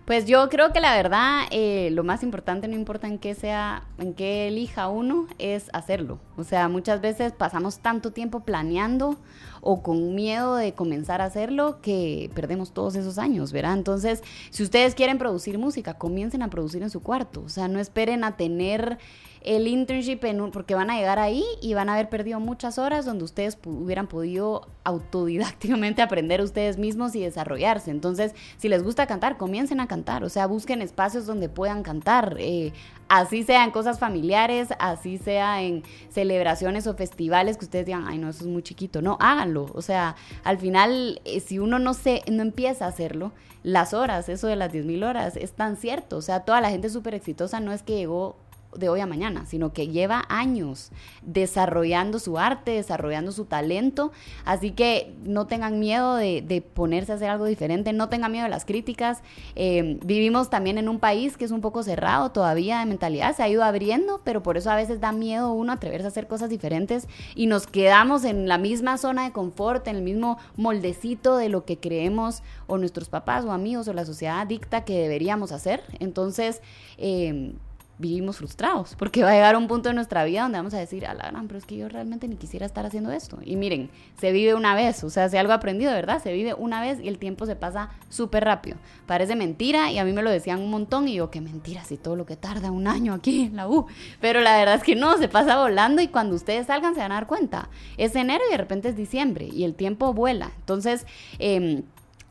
pues 0.07 0.27
yo 0.27 0.49
creo 0.49 0.73
que 0.73 0.81
la 0.81 0.97
verdad, 0.97 1.43
eh, 1.53 1.91
lo 1.93 2.03
más 2.03 2.25
importante, 2.25 2.67
no 2.67 2.75
importa 2.75 3.07
en 3.07 3.21
qué 3.21 3.37
sea, 3.37 3.85
en 3.99 4.13
qué 4.13 4.49
elija 4.49 4.89
uno, 4.89 5.29
es 5.39 5.71
hacerlo. 5.73 6.19
O 6.37 6.43
sea, 6.43 6.69
muchas 6.69 7.01
veces 7.01 7.33
pasamos 7.33 7.79
tanto 7.79 8.11
tiempo 8.11 8.41
planeando 8.41 9.19
o 9.61 9.83
con 9.83 10.15
miedo 10.15 10.57
de 10.57 10.73
comenzar 10.73 11.21
a 11.21 11.27
hacerlo 11.27 11.81
que 11.81 12.31
perdemos 12.35 12.73
todos 12.73 12.95
esos 12.95 13.19
años, 13.19 13.53
¿verdad? 13.53 13.75
Entonces, 13.75 14.23
si 14.51 14.63
ustedes 14.63 14.95
quieren 14.95 15.19
producir 15.19 15.59
música, 15.59 15.95
comiencen 15.95 16.43
a 16.43 16.51
producir 16.51 16.83
en 16.83 16.91
su 16.91 17.01
cuarto. 17.01 17.43
O 17.45 17.49
sea, 17.49 17.69
no 17.69 17.79
esperen 17.79 18.25
a 18.25 18.37
tener 18.37 18.99
el 19.43 19.67
internship 19.67 20.25
en 20.25 20.51
porque 20.51 20.75
van 20.75 20.91
a 20.91 20.97
llegar 20.97 21.19
ahí 21.19 21.45
y 21.63 21.75
van 21.75 21.89
a 21.89 21.95
haber 21.95 22.09
perdido 22.09 22.41
muchas 22.41 22.79
horas 22.79 23.05
donde 23.07 23.25
ustedes 23.25 23.59
hubieran 23.65 24.07
podido 24.07 24.69
autodidácticamente 24.85 26.03
aprender 26.03 26.41
ustedes 26.43 26.77
mismos 26.79 27.15
y 27.15 27.23
desarrollarse. 27.23 27.91
Entonces, 27.91 28.35
si 28.59 28.69
les 28.69 28.83
gusta 28.83 29.07
cantar, 29.07 29.39
comiencen 29.39 29.81
a 29.81 29.89
cantar, 29.89 30.25
o 30.25 30.29
sea, 30.29 30.47
busquen 30.47 30.83
espacios 30.83 31.27
donde 31.27 31.49
puedan 31.49 31.83
cantar, 31.83 32.37
eh, 32.39 32.73
así 33.11 33.43
sea 33.43 33.65
en 33.65 33.73
cosas 33.73 33.99
familiares, 33.99 34.69
así 34.79 35.19
sea 35.19 35.63
en 35.63 35.83
celebraciones 36.11 36.87
o 36.87 36.95
festivales 36.95 37.59
que 37.59 37.65
ustedes 37.65 37.85
digan, 37.85 38.05
ay 38.07 38.19
no, 38.19 38.31
eso 38.31 38.45
es 38.45 38.47
muy 38.47 38.63
chiquito, 38.63 39.03
no, 39.03 39.19
háganlo, 39.21 39.67
o 39.75 39.83
sea, 39.83 40.15
al 40.45 40.59
final, 40.59 41.21
eh, 41.25 41.41
si 41.41 41.59
uno 41.59 41.81
no, 41.81 41.93
se, 41.93 42.23
no 42.31 42.43
empieza 42.43 42.85
a 42.85 42.89
hacerlo, 42.89 43.33
las 43.65 43.95
horas, 43.95 44.29
eso 44.29 44.47
de 44.47 44.55
las 44.55 44.73
10.000 44.73 45.05
horas, 45.05 45.37
es 45.37 45.53
tan 45.53 45.77
cierto, 45.77 46.19
o 46.19 46.23
sea, 46.23 46.45
toda 46.45 46.61
la 46.61 46.71
gente 46.71 46.89
súper 46.89 47.15
exitosa 47.15 47.59
no 47.59 47.73
es 47.73 47.83
que 47.83 47.97
llegó 47.97 48.37
de 48.77 48.89
hoy 48.89 49.01
a 49.01 49.07
mañana, 49.07 49.47
sino 49.47 49.73
que 49.73 49.89
lleva 49.89 50.25
años 50.29 50.91
desarrollando 51.23 52.19
su 52.19 52.39
arte, 52.39 52.73
desarrollando 52.73 53.33
su 53.33 53.45
talento. 53.45 54.13
Así 54.45 54.71
que 54.71 55.15
no 55.25 55.47
tengan 55.47 55.81
miedo 55.81 56.17
de, 56.17 56.65
ponerse 56.75 57.13
a 57.13 57.15
hacer 57.17 57.31
algo 57.31 57.47
diferente, 57.47 57.93
no 57.93 58.09
tengan 58.09 58.33
miedo 58.33 58.45
de 58.45 58.51
las 58.51 58.65
críticas. 58.65 59.23
Eh, 59.57 59.99
vivimos 60.05 60.51
también 60.51 60.79
en 60.79 60.89
un 60.89 60.99
país 60.99 61.37
que 61.37 61.45
es 61.45 61.51
un 61.51 61.61
poco 61.61 61.83
cerrado 61.83 62.31
todavía 62.31 62.81
de 62.81 62.87
mentalidad, 62.87 63.35
se 63.35 63.43
ha 63.43 63.49
ido 63.49 63.65
abriendo, 63.65 64.21
pero 64.25 64.43
por 64.43 64.57
eso 64.57 64.71
a 64.71 64.77
veces 64.77 65.01
da 65.01 65.13
miedo 65.13 65.53
uno 65.53 65.73
atreverse 65.73 66.07
a 66.07 66.09
hacer 66.09 66.27
cosas 66.27 66.51
diferentes 66.51 67.09
y 67.35 67.47
nos 67.47 67.67
quedamos 67.67 68.25
en 68.25 68.49
la 68.49 68.59
misma 68.59 68.99
zona 68.99 69.25
de 69.25 69.33
confort, 69.33 69.87
en 69.89 69.97
el 69.97 70.03
mismo 70.03 70.39
moldecito 70.57 71.37
de 71.37 71.49
lo 71.49 71.65
que 71.65 71.79
creemos 71.79 72.43
o 72.67 72.79
nuestros 72.79 73.09
papás 73.09 73.45
o 73.45 73.53
amigos 73.53 73.89
o 73.89 73.93
la 73.93 74.05
sociedad 74.05 74.47
dicta 74.47 74.85
que 74.85 75.01
deberíamos 75.01 75.53
hacer. 75.53 75.83
Entonces, 75.99 76.63
eh, 76.99 77.53
vivimos 78.01 78.39
frustrados, 78.39 78.95
porque 78.97 79.23
va 79.23 79.31
a 79.31 79.35
llegar 79.35 79.57
un 79.57 79.69
punto 79.69 79.91
en 79.91 79.95
nuestra 79.95 80.25
vida 80.25 80.43
donde 80.43 80.59
vamos 80.59 80.75
a 80.75 80.79
decir, 80.79 81.07
a 81.07 81.15
la 81.15 81.29
gran, 81.29 81.47
pero 81.47 81.59
es 81.59 81.67
que 81.67 81.77
yo 81.77 81.89
realmente 81.89 82.27
ni 82.27 82.37
quisiera 82.37 82.65
estar 82.65 82.87
haciendo 82.87 83.13
esto. 83.13 83.39
Y 83.45 83.57
miren, 83.57 83.91
se 84.19 84.33
vive 84.33 84.55
una 84.55 84.75
vez, 84.75 85.05
o 85.05 85.11
sea, 85.11 85.29
si 85.29 85.37
algo 85.37 85.53
aprendido, 85.53 85.93
¿verdad? 85.93 86.23
Se 86.23 86.33
vive 86.33 86.55
una 86.55 86.81
vez 86.81 86.99
y 87.01 87.09
el 87.09 87.19
tiempo 87.19 87.45
se 87.47 87.57
pasa 87.57 87.91
súper 88.09 88.45
rápido. 88.45 88.79
Parece 89.07 89.37
mentira 89.37 89.93
y 89.93 89.99
a 89.99 90.05
mí 90.05 90.13
me 90.13 90.23
lo 90.23 90.31
decían 90.31 90.61
un 90.61 90.71
montón 90.71 91.09
y 91.09 91.15
yo, 91.15 91.31
qué 91.31 91.41
mentira, 91.41 91.85
si 91.85 91.99
todo 91.99 92.17
lo 92.17 92.25
que 92.25 92.37
tarda 92.37 92.71
un 92.71 92.87
año 92.87 93.13
aquí 93.13 93.43
en 93.45 93.57
la 93.57 93.69
U. 93.69 93.87
Pero 94.21 94.41
la 94.41 94.57
verdad 94.57 94.77
es 94.77 94.83
que 94.83 94.97
no, 94.97 95.19
se 95.19 95.29
pasa 95.29 95.59
volando 95.59 96.01
y 96.01 96.09
cuando 96.09 96.35
ustedes 96.35 96.67
salgan 96.67 96.95
se 96.95 97.01
van 97.01 97.13
a 97.13 97.17
dar 97.17 97.27
cuenta. 97.27 97.69
Es 97.99 98.17
enero 98.17 98.43
y 98.49 98.53
de 98.53 98.57
repente 98.57 98.89
es 98.89 98.97
diciembre 98.97 99.47
y 99.47 99.65
el 99.65 99.75
tiempo 99.75 100.15
vuela. 100.15 100.51
Entonces, 100.59 101.07
eh, 101.39 101.83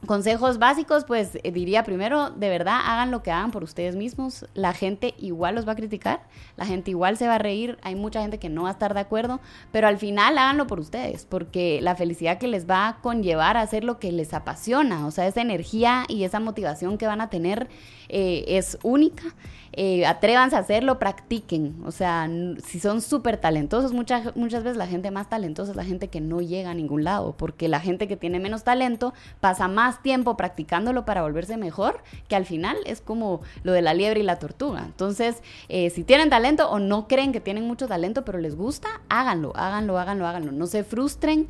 Consejos 0.05 0.59
básicos, 0.59 1.03
pues 1.03 1.37
eh, 1.43 1.51
diría 1.51 1.83
primero, 1.83 2.29
de 2.29 2.47
verdad, 2.47 2.79
hagan 2.85 3.11
lo 3.11 3.21
que 3.21 3.31
hagan 3.31 3.51
por 3.51 3.63
ustedes 3.65 3.97
mismos. 3.97 4.45
La 4.53 4.73
gente 4.73 5.13
igual 5.17 5.55
los 5.55 5.67
va 5.67 5.73
a 5.73 5.75
criticar, 5.75 6.21
la 6.55 6.65
gente 6.65 6.91
igual 6.91 7.17
se 7.17 7.27
va 7.27 7.35
a 7.35 7.37
reír, 7.37 7.77
hay 7.81 7.95
mucha 7.95 8.21
gente 8.21 8.39
que 8.39 8.47
no 8.47 8.63
va 8.63 8.69
a 8.69 8.71
estar 8.71 8.93
de 8.93 9.01
acuerdo, 9.01 9.41
pero 9.73 9.87
al 9.87 9.97
final 9.97 10.37
háganlo 10.37 10.67
por 10.67 10.79
ustedes, 10.79 11.25
porque 11.25 11.79
la 11.81 11.97
felicidad 11.97 12.37
que 12.37 12.47
les 12.47 12.67
va 12.67 12.87
a 12.87 13.01
conllevar 13.01 13.57
a 13.57 13.61
hacer 13.61 13.83
lo 13.83 13.99
que 13.99 14.13
les 14.13 14.33
apasiona, 14.33 15.05
o 15.05 15.11
sea, 15.11 15.27
esa 15.27 15.41
energía 15.41 16.05
y 16.07 16.23
esa 16.23 16.39
motivación 16.39 16.97
que 16.97 17.05
van 17.05 17.19
a 17.19 17.29
tener 17.29 17.67
eh, 18.07 18.45
es 18.47 18.77
única. 18.83 19.35
Eh, 19.73 20.05
atrévanse 20.05 20.55
a 20.55 20.59
hacerlo, 20.59 20.99
practiquen. 20.99 21.75
O 21.85 21.91
sea, 21.91 22.29
si 22.65 22.79
son 22.79 23.01
súper 23.01 23.37
talentosos, 23.37 23.93
muchas, 23.93 24.35
muchas 24.35 24.63
veces 24.63 24.77
la 24.77 24.87
gente 24.87 25.11
más 25.11 25.29
talentosa 25.29 25.71
es 25.71 25.77
la 25.77 25.83
gente 25.83 26.07
que 26.07 26.21
no 26.21 26.41
llega 26.41 26.71
a 26.71 26.73
ningún 26.73 27.03
lado, 27.03 27.35
porque 27.37 27.67
la 27.67 27.79
gente 27.79 28.07
que 28.07 28.17
tiene 28.17 28.39
menos 28.39 28.63
talento 28.63 29.13
pasa 29.39 29.67
más 29.67 30.01
tiempo 30.01 30.37
practicándolo 30.37 31.05
para 31.05 31.21
volverse 31.21 31.57
mejor, 31.57 32.01
que 32.27 32.35
al 32.35 32.45
final 32.45 32.77
es 32.85 33.01
como 33.01 33.41
lo 33.63 33.71
de 33.71 33.81
la 33.81 33.93
liebre 33.93 34.21
y 34.21 34.23
la 34.23 34.39
tortuga. 34.39 34.83
Entonces, 34.85 35.41
eh, 35.69 35.89
si 35.89 36.03
tienen 36.03 36.29
talento 36.29 36.69
o 36.69 36.79
no 36.79 37.07
creen 37.07 37.31
que 37.31 37.39
tienen 37.39 37.65
mucho 37.65 37.87
talento, 37.87 38.25
pero 38.25 38.39
les 38.39 38.55
gusta, 38.55 38.87
háganlo, 39.09 39.53
háganlo, 39.55 39.97
háganlo, 39.97 40.27
háganlo. 40.27 40.51
No 40.51 40.65
se 40.65 40.83
frustren. 40.83 41.47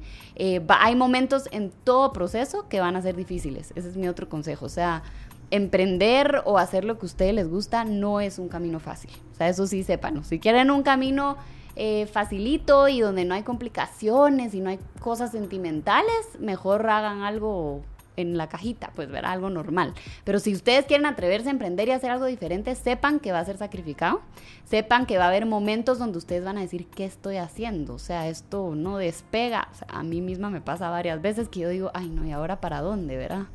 hay 0.68 0.96
momentos 0.96 1.48
en 1.52 1.72
todo 1.84 2.12
proceso 2.14 2.68
que 2.70 2.80
van 2.80 2.96
a 2.96 3.02
ser 3.02 3.16
difíciles. 3.16 3.72
Ese 3.76 3.90
es 3.90 3.98
mi 3.98 4.08
otro 4.08 4.30
consejo. 4.30 4.66
O 4.66 4.70
sea, 4.70 5.04
emprender 5.52 6.42
o 6.46 6.58
hacer 6.58 6.84
lo 6.86 6.98
que 6.98 7.06
a 7.06 7.08
ustedes 7.08 7.34
les 7.34 7.48
gusta 7.48 7.86
no 7.86 8.22
es 8.22 8.40
un 8.40 8.50
camino 8.50 8.80
fácil. 8.80 9.12
O 9.32 9.36
sea, 9.36 9.50
eso 9.50 9.68
sí 9.68 9.84
sépanlo. 9.84 10.24
Si 10.24 10.40
quieren 10.40 10.72
un 10.72 10.84
camino 10.84 11.38
eh, 11.76 12.08
facilito 12.08 12.88
y 12.88 13.00
donde 13.02 13.26
no 13.26 13.34
hay 13.36 13.44
complicaciones 13.44 14.54
y 14.54 14.60
no 14.60 14.70
hay 14.70 14.80
cosas 15.00 15.32
sentimentales, 15.32 16.40
mejor 16.40 16.90
hagan 16.90 17.24
algo 17.24 17.84
en 18.18 18.38
la 18.38 18.50
cajita, 18.50 18.92
pues 18.96 19.10
ver 19.10 19.26
algo 19.26 19.50
normal. 19.50 19.94
Pero 20.26 20.40
si 20.40 20.54
ustedes 20.54 20.86
quieren 20.86 21.06
atreverse 21.06 21.48
a 21.48 21.52
emprender 21.52 21.88
y 21.88 21.92
hacer 21.92 22.12
algo 22.12 22.26
diferente, 22.26 22.76
sepan 22.76 23.20
que 23.20 23.32
va 23.32 23.40
a 23.40 23.46
ser 23.46 23.58
sacrificado, 23.58 24.22
sepan 24.66 25.06
que 25.06 25.18
va 25.18 25.26
a 25.26 25.28
haber 25.30 25.46
momentos 25.46 26.00
donde 26.00 26.18
ustedes 26.18 26.44
van 26.44 26.58
a 26.58 26.62
decir, 26.62 26.88
¿qué 26.88 27.06
estoy 27.06 27.38
haciendo? 27.38 27.94
O 27.94 28.00
sea, 28.00 28.28
esto 28.28 28.76
no 28.76 28.98
despega. 28.98 29.70
a 29.88 30.04
mí 30.04 30.20
misma 30.20 30.50
me 30.50 30.60
pasa 30.60 30.90
varias 30.90 31.22
veces 31.22 31.48
que 31.48 31.62
yo 31.62 31.70
digo, 31.70 31.92
ay 31.94 32.10
no, 32.10 32.26
¿y 32.26 32.32
ahora 32.32 32.60
para 32.60 32.82
dónde, 32.82 33.16
verdad? 33.16 33.46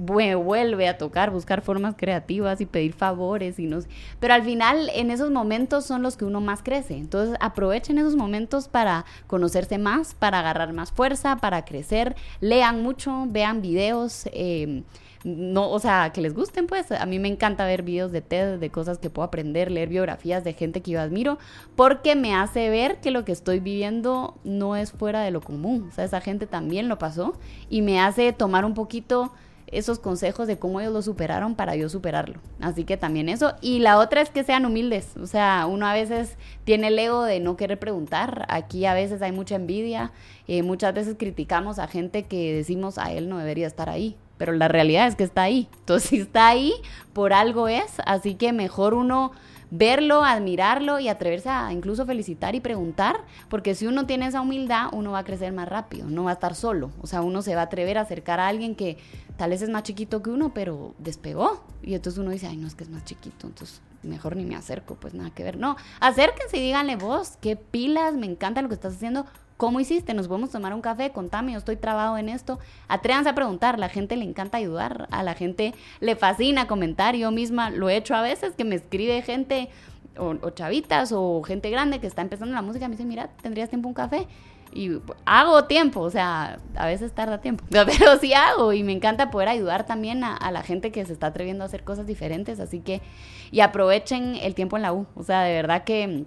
Vuelve 0.00 0.88
a 0.88 0.96
tocar, 0.98 1.30
buscar 1.30 1.60
formas 1.62 1.94
creativas 1.96 2.60
y 2.60 2.66
pedir 2.66 2.92
favores 2.92 3.58
y 3.58 3.66
no 3.66 3.80
pero 4.18 4.34
al 4.34 4.42
final 4.42 4.90
en 4.94 5.10
esos 5.10 5.30
momentos 5.30 5.84
son 5.84 6.02
los 6.02 6.16
que 6.16 6.24
uno 6.24 6.40
más 6.40 6.62
crece. 6.62 6.96
Entonces 6.96 7.36
aprovechen 7.40 7.98
esos 7.98 8.16
momentos 8.16 8.68
para 8.68 9.04
conocerse 9.26 9.78
más, 9.78 10.14
para 10.14 10.40
agarrar 10.40 10.72
más 10.72 10.92
fuerza, 10.92 11.36
para 11.36 11.64
crecer, 11.64 12.16
lean 12.40 12.82
mucho, 12.82 13.26
vean 13.28 13.62
videos. 13.62 14.28
Eh, 14.32 14.82
no, 15.22 15.70
o 15.70 15.78
sea, 15.78 16.12
que 16.14 16.22
les 16.22 16.34
gusten, 16.34 16.66
pues. 16.66 16.90
A 16.92 17.04
mí 17.04 17.18
me 17.18 17.28
encanta 17.28 17.66
ver 17.66 17.82
videos 17.82 18.10
de 18.10 18.22
TED, 18.22 18.58
de 18.58 18.70
cosas 18.70 18.98
que 18.98 19.10
puedo 19.10 19.26
aprender, 19.26 19.70
leer 19.70 19.90
biografías 19.90 20.44
de 20.44 20.54
gente 20.54 20.80
que 20.80 20.92
yo 20.92 21.00
admiro, 21.00 21.38
porque 21.76 22.16
me 22.16 22.34
hace 22.34 22.70
ver 22.70 23.00
que 23.00 23.10
lo 23.10 23.24
que 23.24 23.32
estoy 23.32 23.60
viviendo 23.60 24.38
no 24.44 24.76
es 24.76 24.92
fuera 24.92 25.20
de 25.20 25.30
lo 25.30 25.42
común. 25.42 25.88
O 25.90 25.94
sea, 25.94 26.04
esa 26.04 26.22
gente 26.22 26.46
también 26.46 26.88
lo 26.88 26.98
pasó 26.98 27.34
y 27.68 27.82
me 27.82 28.00
hace 28.00 28.32
tomar 28.32 28.64
un 28.64 28.72
poquito 28.72 29.32
esos 29.72 29.98
consejos 29.98 30.46
de 30.46 30.58
cómo 30.58 30.80
ellos 30.80 30.92
lo 30.92 31.02
superaron 31.02 31.54
para 31.54 31.76
yo 31.76 31.88
superarlo. 31.88 32.40
Así 32.60 32.84
que 32.84 32.96
también 32.96 33.28
eso. 33.28 33.54
Y 33.60 33.78
la 33.78 33.98
otra 33.98 34.20
es 34.20 34.30
que 34.30 34.44
sean 34.44 34.66
humildes. 34.66 35.16
O 35.16 35.26
sea, 35.26 35.66
uno 35.66 35.86
a 35.86 35.92
veces 35.92 36.36
tiene 36.64 36.88
el 36.88 36.98
ego 36.98 37.22
de 37.22 37.40
no 37.40 37.56
querer 37.56 37.78
preguntar. 37.78 38.46
Aquí 38.48 38.86
a 38.86 38.94
veces 38.94 39.22
hay 39.22 39.32
mucha 39.32 39.56
envidia. 39.56 40.12
Eh, 40.48 40.62
muchas 40.62 40.94
veces 40.94 41.16
criticamos 41.18 41.78
a 41.78 41.86
gente 41.86 42.24
que 42.24 42.54
decimos 42.54 42.98
a 42.98 43.12
él 43.12 43.28
no 43.28 43.38
debería 43.38 43.66
estar 43.66 43.88
ahí. 43.88 44.16
Pero 44.38 44.52
la 44.52 44.68
realidad 44.68 45.06
es 45.06 45.16
que 45.16 45.24
está 45.24 45.42
ahí. 45.42 45.68
Entonces, 45.80 46.08
si 46.10 46.20
está 46.20 46.48
ahí, 46.48 46.74
por 47.12 47.32
algo 47.32 47.68
es. 47.68 48.00
Así 48.06 48.34
que 48.34 48.52
mejor 48.52 48.94
uno 48.94 49.32
verlo, 49.70 50.24
admirarlo 50.24 50.98
y 50.98 51.08
atreverse 51.08 51.48
a 51.48 51.72
incluso 51.72 52.04
felicitar 52.06 52.54
y 52.54 52.60
preguntar, 52.60 53.16
porque 53.48 53.74
si 53.74 53.86
uno 53.86 54.06
tiene 54.06 54.26
esa 54.26 54.40
humildad, 54.40 54.88
uno 54.92 55.12
va 55.12 55.20
a 55.20 55.24
crecer 55.24 55.52
más 55.52 55.68
rápido, 55.68 56.06
no 56.08 56.24
va 56.24 56.30
a 56.30 56.34
estar 56.34 56.54
solo, 56.54 56.90
o 57.00 57.06
sea, 57.06 57.22
uno 57.22 57.42
se 57.42 57.54
va 57.54 57.62
a 57.62 57.64
atrever 57.64 57.98
a 57.98 58.02
acercar 58.02 58.40
a 58.40 58.48
alguien 58.48 58.74
que 58.74 58.98
tal 59.36 59.50
vez 59.50 59.62
es 59.62 59.68
más 59.68 59.84
chiquito 59.84 60.22
que 60.22 60.30
uno, 60.30 60.52
pero 60.52 60.94
despegó, 60.98 61.64
y 61.82 61.94
entonces 61.94 62.18
uno 62.18 62.30
dice, 62.30 62.46
ay, 62.48 62.56
no, 62.56 62.66
es 62.66 62.74
que 62.74 62.84
es 62.84 62.90
más 62.90 63.04
chiquito, 63.04 63.46
entonces 63.46 63.80
mejor 64.02 64.36
ni 64.36 64.44
me 64.44 64.56
acerco, 64.56 64.96
pues 64.96 65.14
nada 65.14 65.30
que 65.30 65.44
ver, 65.44 65.56
no, 65.56 65.76
acérquense 66.00 66.56
y 66.56 66.60
díganle 66.60 66.96
vos, 66.96 67.36
qué 67.40 67.56
pilas, 67.56 68.14
me 68.14 68.26
encanta 68.26 68.62
lo 68.62 68.68
que 68.68 68.74
estás 68.74 68.94
haciendo, 68.94 69.26
¿Cómo 69.60 69.78
hiciste? 69.78 70.14
¿Nos 70.14 70.26
podemos 70.26 70.48
tomar 70.48 70.72
un 70.72 70.80
café? 70.80 71.12
Contame, 71.12 71.52
yo 71.52 71.58
estoy 71.58 71.76
trabado 71.76 72.16
en 72.16 72.30
esto. 72.30 72.58
Atrévanse 72.88 73.28
a 73.28 73.34
preguntar, 73.34 73.78
la 73.78 73.90
gente 73.90 74.16
le 74.16 74.24
encanta 74.24 74.56
ayudar, 74.56 75.06
a 75.10 75.22
la 75.22 75.34
gente 75.34 75.74
le 76.00 76.16
fascina 76.16 76.66
comentar. 76.66 77.14
Yo 77.14 77.30
misma 77.30 77.68
lo 77.68 77.90
he 77.90 77.96
hecho 77.96 78.14
a 78.14 78.22
veces, 78.22 78.54
que 78.56 78.64
me 78.64 78.76
escribe 78.76 79.20
gente 79.20 79.68
o, 80.16 80.48
chavitas 80.48 81.12
o 81.14 81.42
gente 81.42 81.68
grande 81.68 82.00
que 82.00 82.06
está 82.06 82.22
empezando 82.22 82.54
la 82.54 82.62
música, 82.62 82.88
me 82.88 82.92
dice, 82.92 83.04
mira, 83.04 83.28
¿tendrías 83.42 83.68
tiempo 83.68 83.86
un 83.86 83.92
café? 83.92 84.28
Y 84.72 84.92
hago 85.26 85.64
tiempo, 85.66 86.00
o 86.00 86.10
sea, 86.10 86.58
a 86.74 86.86
veces 86.86 87.12
tarda 87.12 87.42
tiempo, 87.42 87.62
pero 87.70 88.16
sí 88.18 88.32
hago 88.32 88.72
y 88.72 88.82
me 88.82 88.92
encanta 88.92 89.30
poder 89.30 89.48
ayudar 89.48 89.84
también 89.84 90.24
a, 90.24 90.38
a, 90.38 90.50
la 90.52 90.62
gente 90.62 90.90
que 90.90 91.04
se 91.04 91.12
está 91.12 91.26
atreviendo 91.26 91.64
a 91.64 91.66
hacer 91.66 91.84
cosas 91.84 92.06
diferentes, 92.06 92.60
así 92.60 92.80
que, 92.80 93.02
y 93.50 93.60
aprovechen 93.60 94.36
el 94.36 94.54
tiempo 94.54 94.76
en 94.76 94.82
la 94.84 94.94
U, 94.94 95.06
o 95.16 95.22
sea, 95.22 95.42
de 95.42 95.52
verdad 95.52 95.84
que 95.84 96.24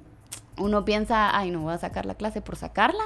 uno 0.57 0.85
piensa, 0.85 1.37
ay, 1.37 1.51
no 1.51 1.61
voy 1.61 1.73
a 1.73 1.77
sacar 1.77 2.05
la 2.05 2.15
clase 2.15 2.41
por 2.41 2.55
sacarla, 2.55 3.03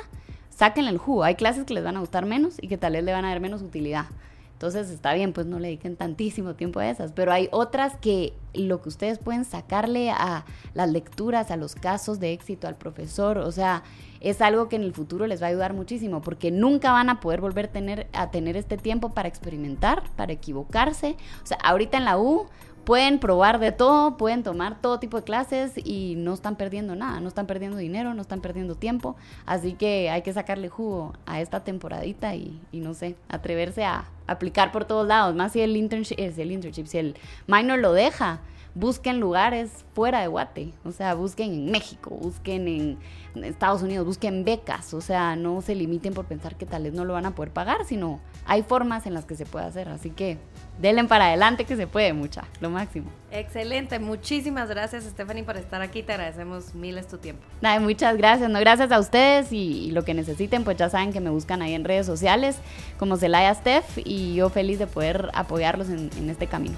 sáquenle 0.50 0.92
el 0.92 0.98
jugo. 0.98 1.24
Hay 1.24 1.36
clases 1.36 1.66
que 1.66 1.74
les 1.74 1.84
van 1.84 1.98
a 1.98 2.00
gustar 2.00 2.26
menos 2.26 2.56
y 2.62 2.68
que 2.68 2.78
tal 2.78 2.94
vez 2.94 3.04
le 3.04 3.14
van 3.14 3.26
a 3.26 3.30
dar 3.30 3.40
menos 3.40 3.62
utilidad. 3.62 4.06
Entonces 4.54 4.90
está 4.90 5.14
bien, 5.14 5.34
pues 5.34 5.46
no 5.46 5.60
le 5.60 5.68
dediquen 5.68 5.96
tantísimo 5.96 6.56
tiempo 6.56 6.80
a 6.80 6.90
esas, 6.90 7.12
pero 7.12 7.32
hay 7.32 7.48
otras 7.52 7.96
que 7.98 8.34
lo 8.56 8.82
que 8.82 8.90
ustedes 8.90 9.20
pueden 9.20 9.46
sacarle 9.46 10.10
a 10.10 10.46
las 10.74 10.90
lecturas, 10.90 11.52
a 11.52 11.58
los 11.58 11.76
casos 11.76 12.20
de 12.20 12.34
éxito, 12.34 12.68
al 12.68 12.74
profesor, 12.76 13.38
o 13.38 13.52
sea, 13.52 13.84
es 14.20 14.42
algo 14.42 14.68
que 14.68 14.76
en 14.76 14.82
el 14.82 14.94
futuro 14.94 15.28
les 15.28 15.44
va 15.44 15.46
a 15.46 15.50
ayudar 15.50 15.74
muchísimo, 15.74 16.22
porque 16.22 16.50
nunca 16.50 16.92
van 16.92 17.12
a 17.12 17.20
poder 17.20 17.40
volver 17.40 17.70
a 18.14 18.32
tener 18.32 18.58
este 18.58 18.78
tiempo 18.78 19.10
para 19.10 19.28
experimentar, 19.28 20.02
para 20.16 20.34
equivocarse. 20.34 21.18
O 21.44 21.46
sea, 21.46 21.58
ahorita 21.58 22.00
en 22.00 22.06
la 22.06 22.18
U 22.18 22.48
pueden 22.88 23.20
probar 23.20 23.60
de 23.60 23.74
todo, 23.74 24.16
pueden 24.16 24.44
tomar 24.44 24.80
todo 24.80 24.98
tipo 24.98 25.18
de 25.18 25.24
clases 25.24 25.74
y 25.76 26.16
no 26.16 26.34
están 26.34 26.56
perdiendo 26.56 26.96
nada, 26.96 27.20
no 27.20 27.28
están 27.28 27.46
perdiendo 27.46 27.76
dinero, 27.76 28.14
no 28.14 28.22
están 28.22 28.40
perdiendo 28.40 28.76
tiempo, 28.76 29.18
así 29.46 29.74
que 29.74 30.10
hay 30.10 30.22
que 30.22 30.32
sacarle 30.32 30.70
jugo 30.70 31.12
a 31.26 31.42
esta 31.42 31.66
temporadita 31.66 32.34
y, 32.36 32.62
no 32.72 32.94
sé, 32.94 33.18
atreverse 33.28 33.84
a 33.84 34.06
aplicar 34.28 34.72
por 34.72 34.86
todos 34.86 35.08
lados, 35.08 35.36
más 35.36 35.54
si 35.54 35.62
el 35.62 35.76
internship, 35.76 36.16
es 36.20 36.38
el 36.38 36.52
internship, 36.52 36.86
si 36.86 36.98
el 36.98 37.16
minor 37.48 37.80
lo 37.80 37.94
deja, 37.94 38.42
busquen 38.76 39.20
lugares 39.20 39.86
fuera 39.94 40.22
de 40.22 40.28
Guate, 40.28 40.74
o 40.86 40.92
sea, 40.92 41.16
busquen 41.16 41.52
en 41.52 41.72
México, 41.72 42.12
busquen 42.12 42.68
en 42.68 42.98
Estados 43.44 43.82
Unidos, 43.82 44.06
busquen 44.06 44.46
becas, 44.46 44.94
o 44.94 45.02
sea, 45.02 45.36
no 45.36 45.62
se 45.62 45.74
limiten 45.74 46.14
por 46.14 46.26
pensar 46.26 46.56
que 46.56 46.68
tal 46.68 46.84
vez 46.84 46.94
no 46.94 47.04
lo 47.04 47.14
van 47.14 47.26
a 47.26 47.34
poder 47.34 47.52
pagar, 47.52 47.86
sino 47.86 48.20
hay 48.46 48.62
formas 48.62 49.08
en 49.08 49.16
las 49.16 49.26
que 49.26 49.36
se 49.36 49.48
puede 49.48 49.66
hacer, 49.66 49.90
así 49.90 50.12
que 50.12 50.38
denle 50.80 51.04
para 51.06 51.26
adelante 51.26 51.66
que 51.66 51.76
se 51.76 51.88
puede, 51.88 52.14
mucha, 52.14 52.44
lo 52.60 52.70
máximo. 52.70 53.10
Excelente, 53.32 54.00
muchísimas 54.00 54.70
gracias 54.70 55.04
Stephanie 55.04 55.44
por 55.44 55.58
estar 55.58 55.82
aquí, 55.82 56.04
te 56.04 56.14
agradecemos 56.14 56.76
miles 56.76 57.08
tu 57.08 57.18
tiempo. 57.18 57.44
Nada, 57.62 57.80
muchas 57.80 58.16
gracias, 58.16 58.50
no, 58.50 58.60
gracias 58.60 58.92
a 58.92 59.00
ustedes 59.00 59.52
y, 59.52 59.92
lo 59.92 60.04
que 60.06 60.14
necesiten, 60.14 60.64
pues 60.64 60.78
ya 60.78 60.90
saben 60.90 61.12
que 61.12 61.20
me 61.20 61.32
buscan 61.32 61.62
ahí 61.62 61.74
en 61.74 61.84
redes 61.84 62.06
sociales 62.06 62.58
como 63.00 63.18
Celaya 63.18 63.54
Steph 63.54 63.98
y 64.06 64.17
yo 64.34 64.50
feliz 64.50 64.80
de 64.80 64.88
poder 64.88 65.30
apoyarlos 65.34 65.90
en 65.90 66.30
este 66.30 66.48
camino. 66.48 66.76